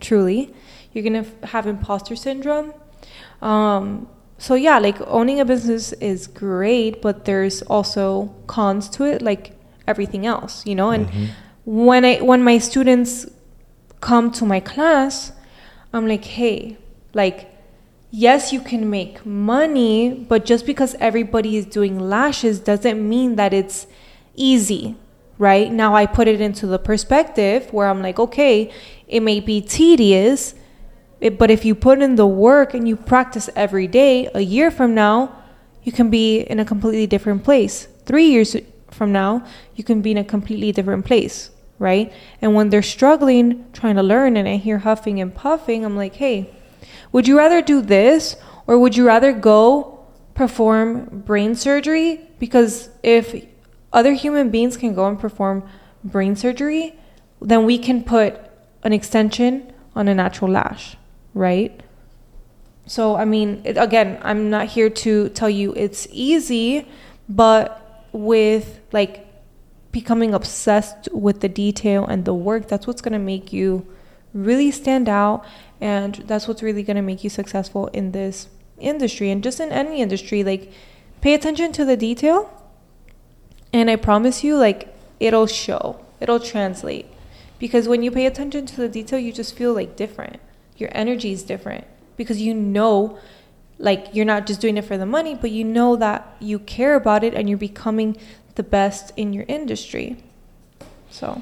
Truly, 0.01 0.53
you're 0.91 1.03
going 1.03 1.23
to 1.23 1.47
have 1.47 1.65
imposter 1.65 2.15
syndrome. 2.15 2.73
Um, 3.41 4.07
so, 4.37 4.53
yeah, 4.53 4.79
like 4.79 4.99
owning 5.07 5.39
a 5.39 5.45
business 5.45 5.93
is 5.93 6.27
great, 6.27 7.01
but 7.01 7.25
there's 7.25 7.61
also 7.63 8.33
cons 8.45 8.87
to 8.89 9.03
it, 9.03 9.21
like 9.21 9.53
everything 9.87 10.25
else, 10.25 10.65
you 10.65 10.75
know? 10.75 10.91
And 10.91 11.09
when 11.65 12.05
I 12.05 12.17
when 12.21 12.43
my 12.43 12.59
students 12.59 13.25
come 13.99 14.31
to 14.31 14.45
my 14.45 14.59
class, 14.59 15.31
I'm 15.91 16.07
like, 16.07 16.23
hey, 16.23 16.77
like, 17.13 17.51
yes, 18.11 18.53
you 18.53 18.61
can 18.61 18.89
make 18.89 19.25
money, 19.25 20.13
but 20.13 20.45
just 20.45 20.65
because 20.65 20.95
everybody 20.99 21.57
is 21.57 21.65
doing 21.65 21.99
lashes 21.99 22.59
doesn't 22.59 23.07
mean 23.07 23.35
that 23.37 23.53
it's 23.53 23.87
easy, 24.35 24.95
right? 25.37 25.71
Now 25.71 25.95
I 25.95 26.05
put 26.05 26.27
it 26.27 26.39
into 26.39 26.67
the 26.67 26.79
perspective 26.79 27.73
where 27.73 27.89
I'm 27.89 28.01
like, 28.01 28.19
okay, 28.19 28.71
it 29.07 29.21
may 29.21 29.39
be 29.39 29.61
tedious, 29.61 30.53
it, 31.19 31.37
but 31.37 31.49
if 31.49 31.65
you 31.65 31.75
put 31.75 32.01
in 32.01 32.15
the 32.15 32.27
work 32.27 32.73
and 32.73 32.87
you 32.87 32.95
practice 32.95 33.49
every 33.55 33.87
day, 33.87 34.29
a 34.33 34.41
year 34.41 34.69
from 34.71 34.93
now, 34.93 35.35
you 35.83 35.91
can 35.91 36.09
be 36.09 36.41
in 36.41 36.59
a 36.59 36.65
completely 36.65 37.07
different 37.07 37.43
place. 37.43 37.87
Three 38.05 38.27
years 38.27 38.55
from 38.91 39.11
now, 39.11 39.45
you 39.75 39.83
can 39.83 40.01
be 40.01 40.11
in 40.11 40.17
a 40.17 40.23
completely 40.23 40.71
different 40.71 41.05
place, 41.05 41.49
right? 41.79 42.11
And 42.41 42.53
when 42.53 42.69
they're 42.69 42.81
struggling, 42.81 43.65
trying 43.73 43.95
to 43.95 44.03
learn, 44.03 44.37
and 44.37 44.47
I 44.47 44.57
hear 44.57 44.79
huffing 44.79 45.19
and 45.21 45.33
puffing, 45.33 45.85
I'm 45.85 45.95
like, 45.95 46.15
hey, 46.15 46.49
would 47.11 47.27
you 47.27 47.37
rather 47.37 47.61
do 47.61 47.81
this 47.81 48.35
Or 48.67 48.77
would 48.77 48.97
you 48.97 49.07
rather 49.07 49.31
go 49.31 50.05
perform 50.35 51.23
brain 51.25 51.55
surgery? 51.55 52.21
Because 52.37 52.89
if 53.01 53.45
other 53.93 54.13
human 54.13 54.49
beings 54.49 54.75
can 54.75 54.93
go 54.93 55.07
and 55.07 55.17
perform 55.17 55.67
brain 56.03 56.35
surgery, 56.35 56.93
then 57.41 57.65
we 57.65 57.77
can 57.77 58.03
put 58.03 58.39
an 58.83 58.91
extension 58.93 59.73
on 59.95 60.07
a 60.07 60.13
natural 60.13 60.51
lash, 60.51 60.97
right? 61.37 61.81
So, 62.85 63.15
I 63.15 63.25
mean, 63.25 63.61
it, 63.63 63.77
again, 63.77 64.19
I'm 64.21 64.49
not 64.49 64.67
here 64.67 64.89
to 64.89 65.29
tell 65.29 65.49
you 65.49 65.73
it's 65.75 66.07
easy, 66.11 66.87
but 67.27 68.05
with 68.13 68.79
like 68.91 69.25
becoming 69.91 70.33
obsessed 70.33 71.09
with 71.11 71.41
the 71.41 71.49
detail 71.49 72.05
and 72.05 72.25
the 72.25 72.33
work, 72.33 72.67
that's 72.67 72.87
what's 72.87 73.01
going 73.01 73.13
to 73.13 73.19
make 73.19 73.51
you 73.51 73.85
really 74.33 74.71
stand 74.71 75.09
out. 75.09 75.45
And 75.79 76.15
that's 76.27 76.47
what's 76.47 76.63
really 76.63 76.83
going 76.83 76.95
to 76.95 77.01
make 77.01 77.23
you 77.23 77.29
successful 77.29 77.87
in 77.87 78.11
this 78.11 78.47
industry 78.79 79.29
and 79.29 79.43
just 79.43 79.59
in 79.59 79.71
any 79.71 80.01
industry. 80.01 80.43
Like, 80.43 80.71
pay 81.21 81.33
attention 81.33 81.71
to 81.73 81.85
the 81.85 81.97
detail. 81.97 82.51
And 83.73 83.89
I 83.89 83.95
promise 83.97 84.43
you, 84.43 84.55
like, 84.55 84.95
it'll 85.19 85.47
show, 85.47 85.99
it'll 86.21 86.39
translate. 86.39 87.05
Because 87.59 87.87
when 87.87 88.01
you 88.01 88.11
pay 88.11 88.25
attention 88.25 88.65
to 88.67 88.75
the 88.77 88.87
detail, 88.87 89.19
you 89.19 89.33
just 89.33 89.55
feel 89.55 89.73
like 89.73 89.95
different. 89.95 90.39
Your 90.77 90.89
energy 90.93 91.31
is 91.31 91.43
different 91.43 91.85
because 92.15 92.41
you 92.41 92.53
know 92.53 93.17
like 93.79 94.07
you're 94.13 94.25
not 94.25 94.47
just 94.47 94.59
doing 94.61 94.77
it 94.77 94.85
for 94.85 94.97
the 94.97 95.05
money, 95.05 95.35
but 95.35 95.51
you 95.51 95.63
know 95.63 95.95
that 95.95 96.35
you 96.39 96.59
care 96.59 96.95
about 96.95 97.23
it 97.23 97.33
and 97.33 97.47
you're 97.47 97.57
becoming 97.57 98.17
the 98.55 98.63
best 98.63 99.13
in 99.15 99.33
your 99.33 99.45
industry. 99.47 100.17
So. 101.09 101.39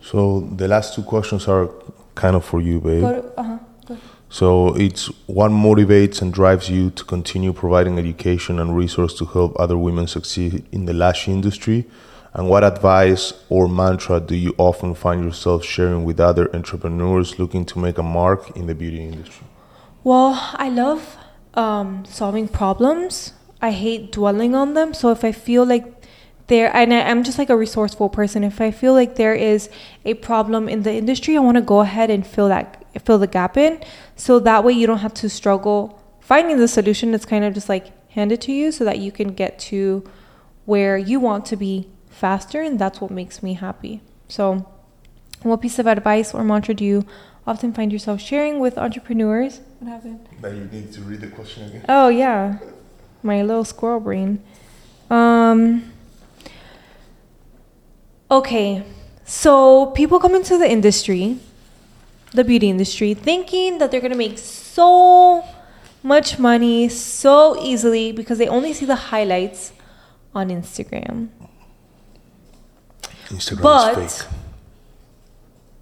So 0.00 0.40
the 0.40 0.68
last 0.68 0.94
two 0.94 1.02
questions 1.02 1.48
are 1.48 1.68
kind 2.14 2.36
of 2.36 2.44
for 2.44 2.60
you, 2.60 2.80
babe. 2.80 3.02
Go 3.02 3.32
uh-huh. 3.36 3.58
Go. 3.86 3.98
So 4.28 4.74
it's 4.74 5.06
what 5.26 5.50
motivates 5.50 6.22
and 6.22 6.32
drives 6.32 6.68
you 6.70 6.90
to 6.90 7.04
continue 7.04 7.52
providing 7.52 7.98
education 7.98 8.58
and 8.58 8.76
resource 8.76 9.14
to 9.18 9.24
help 9.24 9.58
other 9.58 9.76
women 9.76 10.06
succeed 10.06 10.64
in 10.72 10.86
the 10.86 10.92
lash 10.92 11.28
industry? 11.28 11.84
And 12.36 12.50
what 12.50 12.62
advice 12.62 13.32
or 13.48 13.66
mantra 13.66 14.20
do 14.20 14.36
you 14.36 14.54
often 14.58 14.94
find 14.94 15.24
yourself 15.24 15.64
sharing 15.64 16.04
with 16.04 16.20
other 16.20 16.54
entrepreneurs 16.54 17.38
looking 17.38 17.64
to 17.64 17.78
make 17.78 17.96
a 17.96 18.02
mark 18.02 18.54
in 18.54 18.66
the 18.66 18.74
beauty 18.74 19.00
industry? 19.02 19.46
Well, 20.04 20.38
I 20.52 20.68
love 20.68 21.16
um, 21.54 22.04
solving 22.04 22.46
problems. 22.46 23.32
I 23.62 23.70
hate 23.70 24.12
dwelling 24.12 24.54
on 24.54 24.74
them. 24.74 24.92
So 24.92 25.10
if 25.12 25.24
I 25.24 25.32
feel 25.32 25.64
like 25.64 25.86
there, 26.48 26.70
and 26.76 26.92
I, 26.92 27.08
I'm 27.08 27.24
just 27.24 27.38
like 27.38 27.48
a 27.48 27.56
resourceful 27.56 28.10
person. 28.10 28.44
If 28.44 28.60
I 28.60 28.70
feel 28.70 28.92
like 28.92 29.16
there 29.16 29.34
is 29.34 29.70
a 30.04 30.12
problem 30.12 30.68
in 30.68 30.82
the 30.82 30.92
industry, 30.92 31.38
I 31.38 31.40
want 31.40 31.56
to 31.56 31.62
go 31.62 31.80
ahead 31.80 32.10
and 32.10 32.26
fill 32.26 32.48
that 32.48 32.84
fill 33.02 33.18
the 33.18 33.26
gap 33.26 33.56
in. 33.56 33.82
So 34.14 34.38
that 34.40 34.62
way 34.62 34.74
you 34.74 34.86
don't 34.86 34.98
have 34.98 35.14
to 35.14 35.30
struggle 35.30 36.02
finding 36.20 36.58
the 36.58 36.68
solution. 36.68 37.14
It's 37.14 37.24
kind 37.24 37.46
of 37.46 37.54
just 37.54 37.70
like 37.70 38.10
handed 38.10 38.42
to 38.42 38.52
you 38.52 38.72
so 38.72 38.84
that 38.84 38.98
you 38.98 39.10
can 39.10 39.32
get 39.32 39.58
to 39.70 40.04
where 40.66 40.98
you 40.98 41.18
want 41.18 41.46
to 41.46 41.56
be 41.56 41.88
faster, 42.16 42.62
and 42.62 42.78
that's 42.78 43.00
what 43.00 43.10
makes 43.10 43.42
me 43.42 43.54
happy. 43.54 44.00
So, 44.28 44.66
what 45.42 45.60
piece 45.60 45.78
of 45.78 45.86
advice 45.86 46.34
or 46.34 46.42
mantra 46.42 46.74
do 46.74 46.84
you 46.84 47.06
often 47.46 47.72
find 47.72 47.92
yourself 47.92 48.20
sharing 48.20 48.58
with 48.58 48.76
entrepreneurs? 48.78 49.60
What 49.78 49.90
happened? 49.90 50.28
Now 50.42 50.48
you 50.48 50.64
need 50.64 50.92
to 50.94 51.00
read 51.02 51.20
the 51.20 51.28
question 51.28 51.68
again. 51.68 51.84
Oh 51.88 52.08
yeah, 52.08 52.58
my 53.22 53.42
little 53.42 53.64
squirrel 53.64 54.00
brain. 54.00 54.42
Um. 55.10 55.92
Okay, 58.28 58.82
so 59.24 59.86
people 59.94 60.18
come 60.18 60.34
into 60.34 60.58
the 60.58 60.68
industry, 60.68 61.38
the 62.32 62.42
beauty 62.42 62.68
industry, 62.68 63.14
thinking 63.14 63.78
that 63.78 63.90
they're 63.92 64.00
gonna 64.00 64.16
make 64.16 64.38
so 64.38 65.44
much 66.02 66.38
money 66.38 66.88
so 66.88 67.60
easily 67.62 68.10
because 68.10 68.38
they 68.38 68.48
only 68.48 68.72
see 68.72 68.86
the 68.86 68.96
highlights 68.96 69.72
on 70.34 70.48
Instagram. 70.48 71.28
Instagram 73.28 73.62
But 73.62 73.98
is 73.98 74.22
fake. 74.22 74.30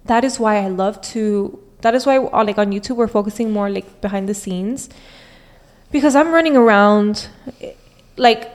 that 0.05 0.23
is 0.23 0.39
why 0.39 0.57
I 0.57 0.67
love 0.67 1.01
to. 1.13 1.59
That 1.81 1.93
is 1.93 2.05
why, 2.05 2.17
uh, 2.17 2.43
like 2.43 2.57
on 2.57 2.71
YouTube, 2.71 2.95
we're 2.95 3.07
focusing 3.07 3.51
more 3.51 3.69
like 3.69 4.01
behind 4.01 4.27
the 4.27 4.33
scenes, 4.33 4.89
because 5.91 6.15
I'm 6.15 6.31
running 6.31 6.57
around, 6.57 7.29
like 8.17 8.51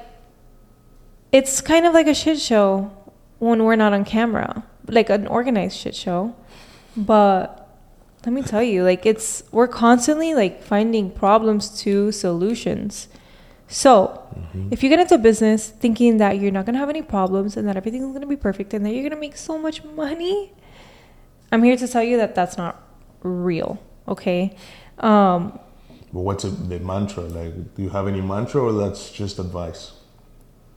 it's 1.33 1.61
kind 1.61 1.87
of 1.87 1.95
like 1.95 2.09
a 2.09 2.15
shit 2.15 2.41
show 2.41 2.91
when 3.39 3.63
we're 3.65 3.77
not 3.77 3.93
on 3.93 4.05
camera, 4.05 4.65
like 4.89 5.11
an 5.11 5.27
organized 5.29 5.77
shit 5.77 5.95
show. 5.95 6.35
But 6.97 7.69
let 8.27 8.33
me 8.33 8.43
tell 8.43 8.63
you, 8.63 8.83
like 8.83 9.07
it's 9.07 9.45
we're 9.53 9.69
constantly 9.69 10.35
like 10.35 10.63
finding 10.63 11.11
problems 11.11 11.71
to 11.83 12.11
solutions. 12.11 13.09
So, 13.73 14.27
if 14.73 14.83
you 14.83 14.89
get 14.89 14.99
into 14.99 15.17
business 15.17 15.69
thinking 15.69 16.17
that 16.19 16.41
you're 16.41 16.51
not 16.51 16.67
gonna 16.67 16.79
have 16.79 16.89
any 16.91 17.03
problems 17.03 17.57
and 17.57 17.69
that 17.69 17.77
everything's 17.77 18.13
gonna 18.13 18.27
be 18.27 18.37
perfect 18.37 18.75
and 18.75 18.85
that 18.85 18.91
you're 18.91 19.09
gonna 19.09 19.21
make 19.21 19.37
so 19.37 19.57
much 19.57 19.85
money, 19.85 20.53
I'm 21.53 21.63
here 21.63 21.77
to 21.77 21.87
tell 21.87 22.03
you 22.03 22.17
that 22.17 22.35
that's 22.35 22.59
not 22.59 22.83
real. 23.23 23.79
Okay. 24.09 24.57
Um, 24.99 25.59
But 26.13 26.21
what's 26.23 26.43
a, 26.43 26.51
the 26.51 26.81
mantra? 26.81 27.23
Like, 27.25 27.75
do 27.77 27.83
you 27.83 27.91
have 27.91 28.09
any 28.09 28.21
mantra, 28.21 28.61
or 28.61 28.73
that's 28.73 29.11
just 29.13 29.39
advice? 29.39 29.93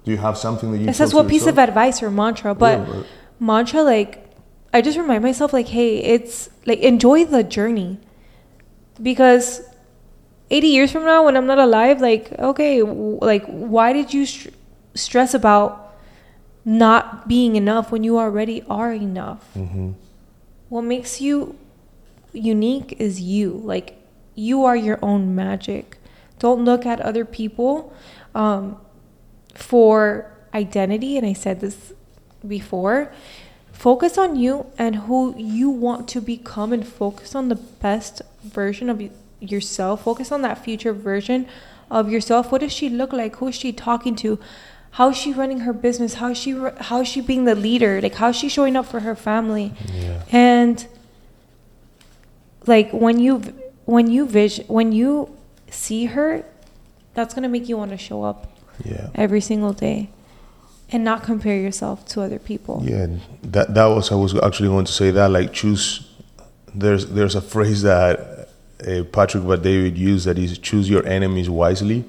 Do 0.05 0.11
you 0.11 0.17
have 0.17 0.37
something 0.37 0.71
that 0.71 0.77
you? 0.77 0.87
it 0.89 0.95
says 0.95 1.13
what 1.15 1.27
piece 1.27 1.47
of 1.47 1.57
advice 1.57 2.03
or 2.03 2.11
mantra, 2.11 2.53
but 2.53 2.79
Yeah, 2.79 2.85
but- 2.93 3.05
mantra 3.39 3.81
like 3.81 4.19
I 4.71 4.81
just 4.81 4.97
remind 4.97 5.23
myself 5.23 5.51
like, 5.53 5.67
hey, 5.67 5.97
it's 5.97 6.49
like 6.67 6.79
enjoy 6.79 7.25
the 7.25 7.43
journey 7.43 7.99
because 9.01 9.61
80 10.53 10.67
years 10.67 10.91
from 10.93 11.03
now 11.05 11.25
when 11.25 11.35
I'm 11.35 11.47
not 11.47 11.57
alive, 11.59 11.99
like 12.01 12.31
okay, 12.49 12.79
w- 12.79 13.17
like 13.21 13.45
why 13.47 13.91
did 13.93 14.13
you 14.13 14.25
str- 14.25 14.53
stress 14.93 15.33
about 15.33 15.95
not 16.65 17.27
being 17.27 17.55
enough 17.55 17.91
when 17.91 18.03
you 18.03 18.17
already 18.19 18.61
are 18.69 18.93
enough? 18.93 19.43
Mhm. 19.55 19.93
what 20.69 20.83
makes 20.89 21.19
you 21.21 21.55
unique 22.33 22.95
is 22.99 23.19
you 23.21 23.49
like 23.73 23.87
you 24.33 24.63
are 24.65 24.75
your 24.75 24.97
own 25.03 25.35
magic 25.35 25.97
don't 26.39 26.65
look 26.65 26.83
at 26.93 26.99
other 27.09 27.23
people 27.25 27.93
um, 28.33 28.77
for 29.53 30.31
identity 30.53 31.11
and 31.17 31.25
i 31.27 31.33
said 31.33 31.59
this 31.61 31.93
before 32.47 33.11
focus 33.71 34.17
on 34.17 34.35
you 34.35 34.65
and 34.77 34.95
who 35.05 35.19
you 35.37 35.69
want 35.69 36.07
to 36.07 36.19
become 36.21 36.73
and 36.73 36.87
focus 36.87 37.35
on 37.35 37.49
the 37.49 37.59
best 37.85 38.21
version 38.43 38.89
of 38.89 38.97
y- 38.99 39.11
yourself. 39.51 40.03
Focus 40.03 40.31
on 40.31 40.41
that 40.41 40.63
future 40.63 40.93
version 40.93 41.47
of 41.91 42.09
yourself. 42.09 42.51
What 42.51 42.61
does 42.61 42.71
she 42.71 42.89
look 42.89 43.13
like? 43.13 43.35
Who 43.37 43.47
is 43.47 43.55
she 43.55 43.71
talking 43.73 44.15
to? 44.17 44.39
How 44.91 45.09
is 45.09 45.17
she 45.17 45.33
running 45.33 45.61
her 45.61 45.73
business? 45.73 46.15
How 46.15 46.29
is 46.29 46.37
she 46.37 46.51
how 46.79 47.01
is 47.01 47.07
she 47.07 47.21
being 47.21 47.45
the 47.45 47.55
leader? 47.55 47.99
Like 48.01 48.15
how 48.15 48.29
is 48.29 48.35
she 48.35 48.47
showing 48.49 48.75
up 48.75 48.85
for 48.85 48.99
her 49.01 49.15
family? 49.15 49.73
Yeah. 49.93 50.21
and 50.31 50.85
like 52.67 52.91
when 52.91 53.19
you 53.19 53.39
when 53.85 54.09
you 54.09 54.25
vision 54.25 54.65
when 54.67 54.91
you 54.91 55.35
see 55.69 56.05
her 56.05 56.45
that's 57.13 57.33
going 57.33 57.43
to 57.43 57.49
make 57.49 57.67
you 57.69 57.77
want 57.77 57.91
to 57.91 57.97
show 57.97 58.23
up 58.23 58.51
Yeah. 58.83 59.09
every 59.15 59.41
single 59.41 59.73
day 59.73 60.09
and 60.91 61.03
not 61.03 61.23
compare 61.23 61.57
yourself 61.59 62.05
to 62.09 62.21
other 62.21 62.39
people. 62.39 62.81
Yeah, 62.85 63.07
that 63.43 63.73
that 63.73 63.85
was 63.85 64.11
I 64.11 64.15
was 64.15 64.35
actually 64.35 64.69
going 64.69 64.85
to 64.85 64.91
say 64.91 65.11
that 65.11 65.29
like 65.31 65.53
choose. 65.53 66.07
There's 66.73 67.07
there's 67.07 67.35
a 67.35 67.41
phrase 67.41 67.81
that 67.83 68.42
uh, 68.87 69.03
Patrick 69.05 69.47
Bet-David 69.47 69.97
used 69.97 70.25
that 70.27 70.37
is 70.37 70.57
choose 70.57 70.89
your 70.89 71.05
enemies 71.05 71.49
wisely, 71.49 72.05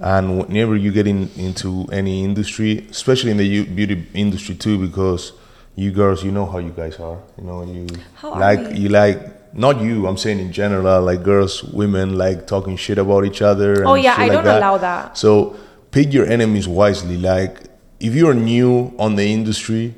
and 0.00 0.38
whenever 0.38 0.76
you 0.76 0.92
get 0.92 1.06
in, 1.06 1.28
into 1.36 1.86
any 1.92 2.22
industry, 2.24 2.86
especially 2.90 3.30
in 3.32 3.36
the 3.36 3.64
beauty 3.64 4.06
industry 4.14 4.54
too, 4.54 4.78
because 4.78 5.32
you 5.74 5.90
girls, 5.92 6.24
you 6.24 6.30
know 6.32 6.46
how 6.46 6.58
you 6.58 6.70
guys 6.70 6.98
are, 7.00 7.18
you 7.36 7.44
know 7.44 7.62
you 7.62 7.86
How 8.14 8.38
like 8.38 8.76
you 8.76 8.88
like 8.88 9.54
not 9.54 9.80
you. 9.80 10.06
I'm 10.06 10.16
saying 10.16 10.38
in 10.40 10.52
general, 10.52 11.02
like 11.02 11.22
girls, 11.22 11.62
women 11.64 12.16
like 12.18 12.46
talking 12.46 12.76
shit 12.76 12.98
about 12.98 13.24
each 13.24 13.42
other. 13.42 13.86
oh 13.86 13.94
yeah 13.94 14.14
i 14.18 14.22
like 14.22 14.32
don't 14.32 14.44
that. 14.44 14.58
allow 14.58 14.76
that 14.78 15.16
So 15.16 15.56
pick 15.90 16.12
your 16.12 16.26
enemies 16.26 16.68
wisely. 16.68 17.16
Like 17.16 17.60
if 18.00 18.14
you're 18.14 18.34
new 18.34 18.94
on 18.98 19.16
the 19.16 19.24
industry, 19.32 19.94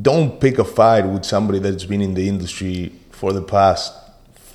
don't 0.00 0.40
pick 0.40 0.58
a 0.58 0.64
fight 0.64 1.04
with 1.06 1.24
somebody 1.24 1.58
that's 1.58 1.84
been 1.84 2.00
in 2.00 2.14
the 2.14 2.28
industry 2.28 2.92
for 3.10 3.32
the 3.32 3.42
past 3.42 3.92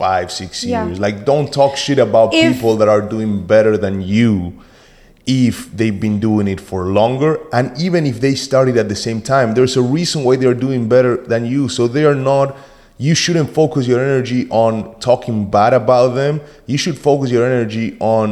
five, 0.04 0.28
six 0.42 0.50
Yeah. 0.64 0.86
years. 0.86 1.00
Like 1.06 1.18
don't 1.32 1.50
talk 1.60 1.74
shit 1.86 2.00
about 2.10 2.34
If- 2.34 2.42
people 2.54 2.74
that 2.80 2.90
are 2.96 3.02
doing 3.16 3.32
better 3.54 3.74
than 3.86 3.96
you 4.16 4.32
if 5.26 5.56
they've 5.78 6.00
been 6.08 6.20
doing 6.20 6.48
it 6.54 6.60
for 6.70 6.80
longer 7.00 7.32
and 7.58 7.66
even 7.86 8.02
if 8.12 8.16
they 8.26 8.36
started 8.48 8.76
at 8.84 8.88
the 8.94 9.00
same 9.08 9.20
time 9.34 9.48
there's 9.58 9.78
a 9.84 9.86
reason 9.98 10.18
why 10.26 10.34
they're 10.42 10.60
doing 10.68 10.82
better 10.96 11.14
than 11.32 11.42
you 11.54 11.62
so 11.76 11.82
they 11.96 12.04
are 12.12 12.20
not 12.32 12.48
you 13.08 13.14
shouldn't 13.24 13.50
focus 13.60 13.84
your 13.92 14.02
energy 14.10 14.42
on 14.50 14.74
talking 15.10 15.38
bad 15.58 15.74
about 15.82 16.10
them 16.22 16.34
you 16.72 16.78
should 16.84 16.98
focus 17.10 17.28
your 17.36 17.46
energy 17.52 17.88
on 18.18 18.28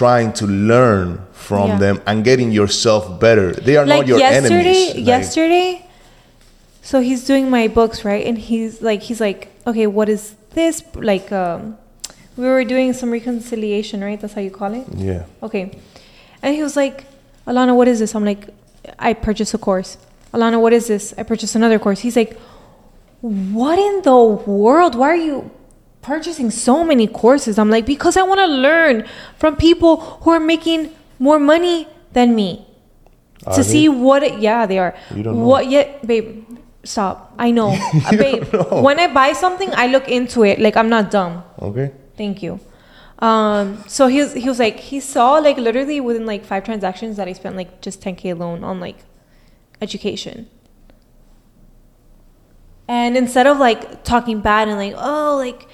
trying 0.00 0.30
to 0.40 0.46
learn 0.72 1.06
from 1.46 1.68
Yeah. 1.70 1.78
them 1.84 1.96
and 2.06 2.16
getting 2.30 2.50
yourself 2.60 3.02
better 3.26 3.48
they 3.68 3.76
are 3.80 3.84
like 3.86 3.98
not 4.02 4.06
your 4.12 4.20
yesterday 4.26 4.54
enemies 4.62 4.94
Like, 4.94 5.06
yesterday 5.14 5.68
so 6.90 7.00
he's 7.08 7.22
doing 7.30 7.50
my 7.58 7.66
books 7.78 7.98
right 8.10 8.24
and 8.28 8.38
he's 8.38 8.72
like 8.80 9.00
he's 9.08 9.20
like 9.20 9.40
okay 9.70 9.88
what 9.98 10.08
is 10.16 10.22
this 10.56 10.82
like 11.12 11.30
um 11.32 11.76
We 12.36 12.44
were 12.54 12.64
doing 12.68 12.92
some 12.92 13.10
reconciliation, 13.18 14.04
right? 14.04 14.20
That's 14.20 14.34
how 14.36 14.42
you 14.48 14.50
call 14.60 14.72
it. 14.80 14.84
Yeah. 15.08 15.22
Okay. 15.46 15.64
And 16.42 16.54
he 16.54 16.60
was 16.62 16.76
like, 16.76 16.96
Alana, 17.46 17.72
what 17.78 17.88
is 17.88 17.98
this? 18.02 18.12
I'm 18.14 18.26
like, 18.32 18.42
I 19.08 19.14
purchased 19.14 19.54
a 19.54 19.58
course. 19.68 19.96
Alana, 20.34 20.58
what 20.64 20.72
is 20.78 20.84
this? 20.92 21.14
I 21.16 21.22
purchased 21.32 21.54
another 21.56 21.78
course. 21.78 22.00
He's 22.06 22.16
like, 22.22 22.32
what 23.22 23.78
in 23.88 24.02
the 24.02 24.20
world? 24.60 24.92
Why 25.00 25.08
are 25.16 25.22
you 25.30 25.50
purchasing 26.02 26.50
so 26.52 26.84
many 26.84 27.06
courses? 27.22 27.58
I'm 27.58 27.70
like, 27.76 27.86
because 27.86 28.16
I 28.20 28.24
want 28.30 28.40
to 28.44 28.50
learn 28.68 28.94
from 29.40 29.56
people 29.56 29.92
who 30.22 30.28
are 30.36 30.44
making 30.54 30.92
more 31.18 31.38
money 31.40 31.88
than 32.12 32.34
me 32.40 32.50
Are 33.46 33.56
to 33.56 33.62
they? 33.62 33.72
see 33.72 33.88
what 33.88 34.20
it, 34.28 34.34
yeah, 34.48 34.66
they 34.70 34.78
are. 34.78 34.92
You 35.16 35.22
don't 35.24 35.36
know. 35.40 35.46
What 35.48 35.70
yet, 35.76 36.06
babe, 36.06 36.44
stop. 36.86 37.34
I 37.38 37.50
know. 37.50 37.76
Uh, 38.06 38.16
babe, 38.16 38.52
know. 38.52 38.82
when 38.82 38.98
I 39.00 39.12
buy 39.12 39.32
something, 39.32 39.70
I 39.74 39.86
look 39.88 40.08
into 40.08 40.44
it. 40.44 40.60
Like, 40.60 40.76
I'm 40.76 40.88
not 40.88 41.10
dumb. 41.10 41.42
Okay. 41.60 41.92
Thank 42.16 42.42
you. 42.42 42.60
Um, 43.18 43.82
so 43.86 44.06
he 44.08 44.20
was, 44.20 44.34
he 44.34 44.48
was 44.48 44.58
like, 44.58 44.78
he 44.78 45.00
saw 45.00 45.38
like 45.38 45.56
literally 45.56 46.00
within 46.00 46.26
like 46.26 46.44
five 46.44 46.64
transactions 46.64 47.16
that 47.16 47.26
I 47.28 47.32
spent 47.32 47.56
like 47.56 47.80
just 47.80 48.00
10k 48.02 48.32
alone 48.32 48.62
on 48.62 48.78
like 48.78 48.98
education. 49.80 50.48
And 52.88 53.16
instead 53.16 53.46
of 53.46 53.58
like 53.58 54.04
talking 54.04 54.40
bad 54.40 54.68
and 54.68 54.76
like, 54.76 54.94
oh, 54.96 55.36
like, 55.36 55.66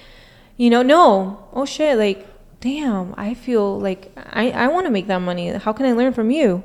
you 0.57 0.71
know, 0.71 0.83
no, 0.83 1.49
oh 1.53 1.65
shit, 1.65 1.99
like, 1.99 2.27
damn, 2.61 3.15
I 3.19 3.35
feel 3.35 3.79
like 3.79 4.13
I, 4.17 4.51
I 4.51 4.69
want 4.69 4.87
to 4.87 4.91
make 4.91 5.09
that 5.09 5.19
money. 5.19 5.49
How 5.49 5.73
can 5.73 5.85
I 5.85 5.93
learn 5.93 6.13
from 6.13 6.31
you? 6.31 6.65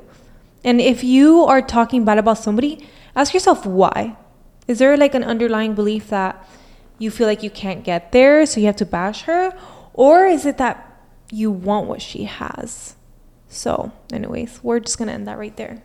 And 0.64 0.80
if 0.80 1.04
you 1.04 1.44
are 1.44 1.60
talking 1.60 2.04
bad 2.04 2.18
about 2.18 2.38
somebody, 2.38 2.86
ask 3.14 3.34
yourself 3.34 3.66
why. 3.66 4.16
Is 4.68 4.78
there 4.78 4.96
like 4.96 5.14
an 5.14 5.24
underlying 5.24 5.74
belief 5.74 6.08
that 6.10 6.46
you 6.98 7.10
feel 7.10 7.26
like 7.26 7.42
you 7.42 7.50
can't 7.50 7.82
get 7.82 8.12
there, 8.12 8.44
so 8.46 8.60
you 8.60 8.66
have 8.66 8.76
to 8.76 8.86
bash 8.86 9.22
her? 9.22 9.52
Or 9.94 10.26
is 10.26 10.44
it 10.46 10.58
that 10.58 10.84
you 11.32 11.50
want 11.50 11.88
what 11.88 12.02
she 12.02 12.24
has? 12.24 12.94
So, 13.48 13.90
anyways, 14.12 14.60
we're 14.62 14.80
just 14.80 14.98
gonna 14.98 15.12
end 15.12 15.26
that 15.26 15.38
right 15.38 15.56
there. 15.56 15.82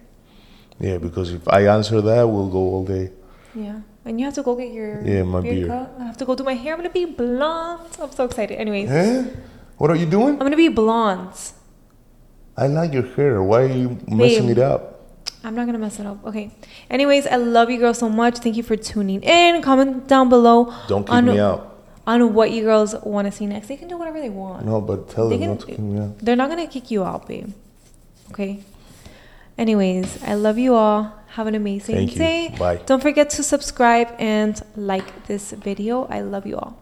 Yeah, 0.80 0.98
because 0.98 1.32
if 1.32 1.48
I 1.48 1.66
answer 1.68 2.02
that, 2.02 2.28
we'll 2.28 2.50
go 2.50 2.60
all 2.60 2.84
day. 2.84 3.12
Yeah. 3.56 3.82
And 4.06 4.20
you 4.20 4.26
have 4.26 4.36
to 4.36 4.44
go 4.44 4.54
get 4.56 4.74
your 4.74 5.02
Yeah, 5.02 5.24
my 5.24 5.40
beard 5.40 5.56
beard. 5.56 5.70
cut. 5.70 5.96
I 6.00 6.04
have 6.04 6.18
to 6.18 6.26
go 6.26 6.36
do 6.36 6.44
my 6.44 6.56
hair. 6.56 6.74
I'm 6.74 6.80
gonna 6.80 6.90
be 6.90 7.06
blonde. 7.06 7.88
I'm 8.02 8.12
so 8.12 8.26
excited. 8.26 8.60
Anyways, 8.60 8.90
Eh? 8.92 9.24
What 9.78 9.90
are 9.92 9.96
you 9.96 10.06
doing? 10.06 10.34
I'm 10.36 10.40
gonna 10.40 10.58
be 10.58 10.68
blonde. 10.68 11.32
I 12.58 12.68
like 12.68 12.92
your 12.94 13.08
hair. 13.16 13.42
Why 13.42 13.62
are 13.64 13.68
you 13.68 13.98
messing 14.08 14.48
Babe. 14.48 14.58
it 14.58 14.62
up? 14.62 14.93
I'm 15.44 15.56
not 15.56 15.66
gonna 15.66 15.78
mess 15.80 16.00
it 16.00 16.06
up. 16.06 16.24
Okay. 16.26 16.52
Anyways, 16.90 17.28
I 17.28 17.36
love 17.36 17.70
you 17.70 17.78
girls 17.78 17.98
so 17.98 18.10
much. 18.10 18.38
Thank 18.38 18.56
you 18.56 18.64
for 18.64 18.76
tuning 18.78 19.22
in. 19.24 19.62
Comment 19.62 20.08
down 20.08 20.30
below 20.30 20.74
Don't 20.88 21.04
kick 21.04 21.14
on, 21.14 21.26
me 21.26 21.40
out. 21.40 21.78
on 22.08 22.34
what 22.34 22.52
you 22.52 22.64
girls 22.64 22.96
want 23.04 23.26
to 23.28 23.32
see 23.32 23.46
next. 23.46 23.68
They 23.68 23.76
can 23.78 23.88
do 23.90 23.98
whatever 23.98 24.22
they 24.22 24.30
want. 24.30 24.66
No, 24.66 24.80
but 24.80 25.10
tell 25.10 25.28
They 25.30 25.38
them 25.38 25.50
not 25.52 25.60
to 25.62 25.66
kick 25.66 25.80
me 25.80 26.00
out. 26.00 26.18
They're 26.20 26.36
not 26.38 26.50
gonna 26.50 26.68
kick 26.68 26.90
you 26.92 27.04
out, 27.04 27.28
babe. 27.28 27.52
Okay. 28.32 28.64
Anyways, 29.58 30.24
I 30.24 30.34
love 30.36 30.58
you 30.58 30.74
all. 30.76 31.12
Have 31.28 31.48
an 31.48 31.56
amazing 31.56 31.96
Thank 31.96 32.12
you. 32.14 32.18
day. 32.20 32.56
Bye. 32.58 32.78
Don't 32.86 33.02
forget 33.02 33.30
to 33.32 33.44
subscribe 33.44 34.14
and 34.20 34.62
like 34.76 35.26
this 35.28 35.52
video. 35.52 36.06
I 36.06 36.22
love 36.22 36.46
you 36.46 36.58
all. 36.58 36.78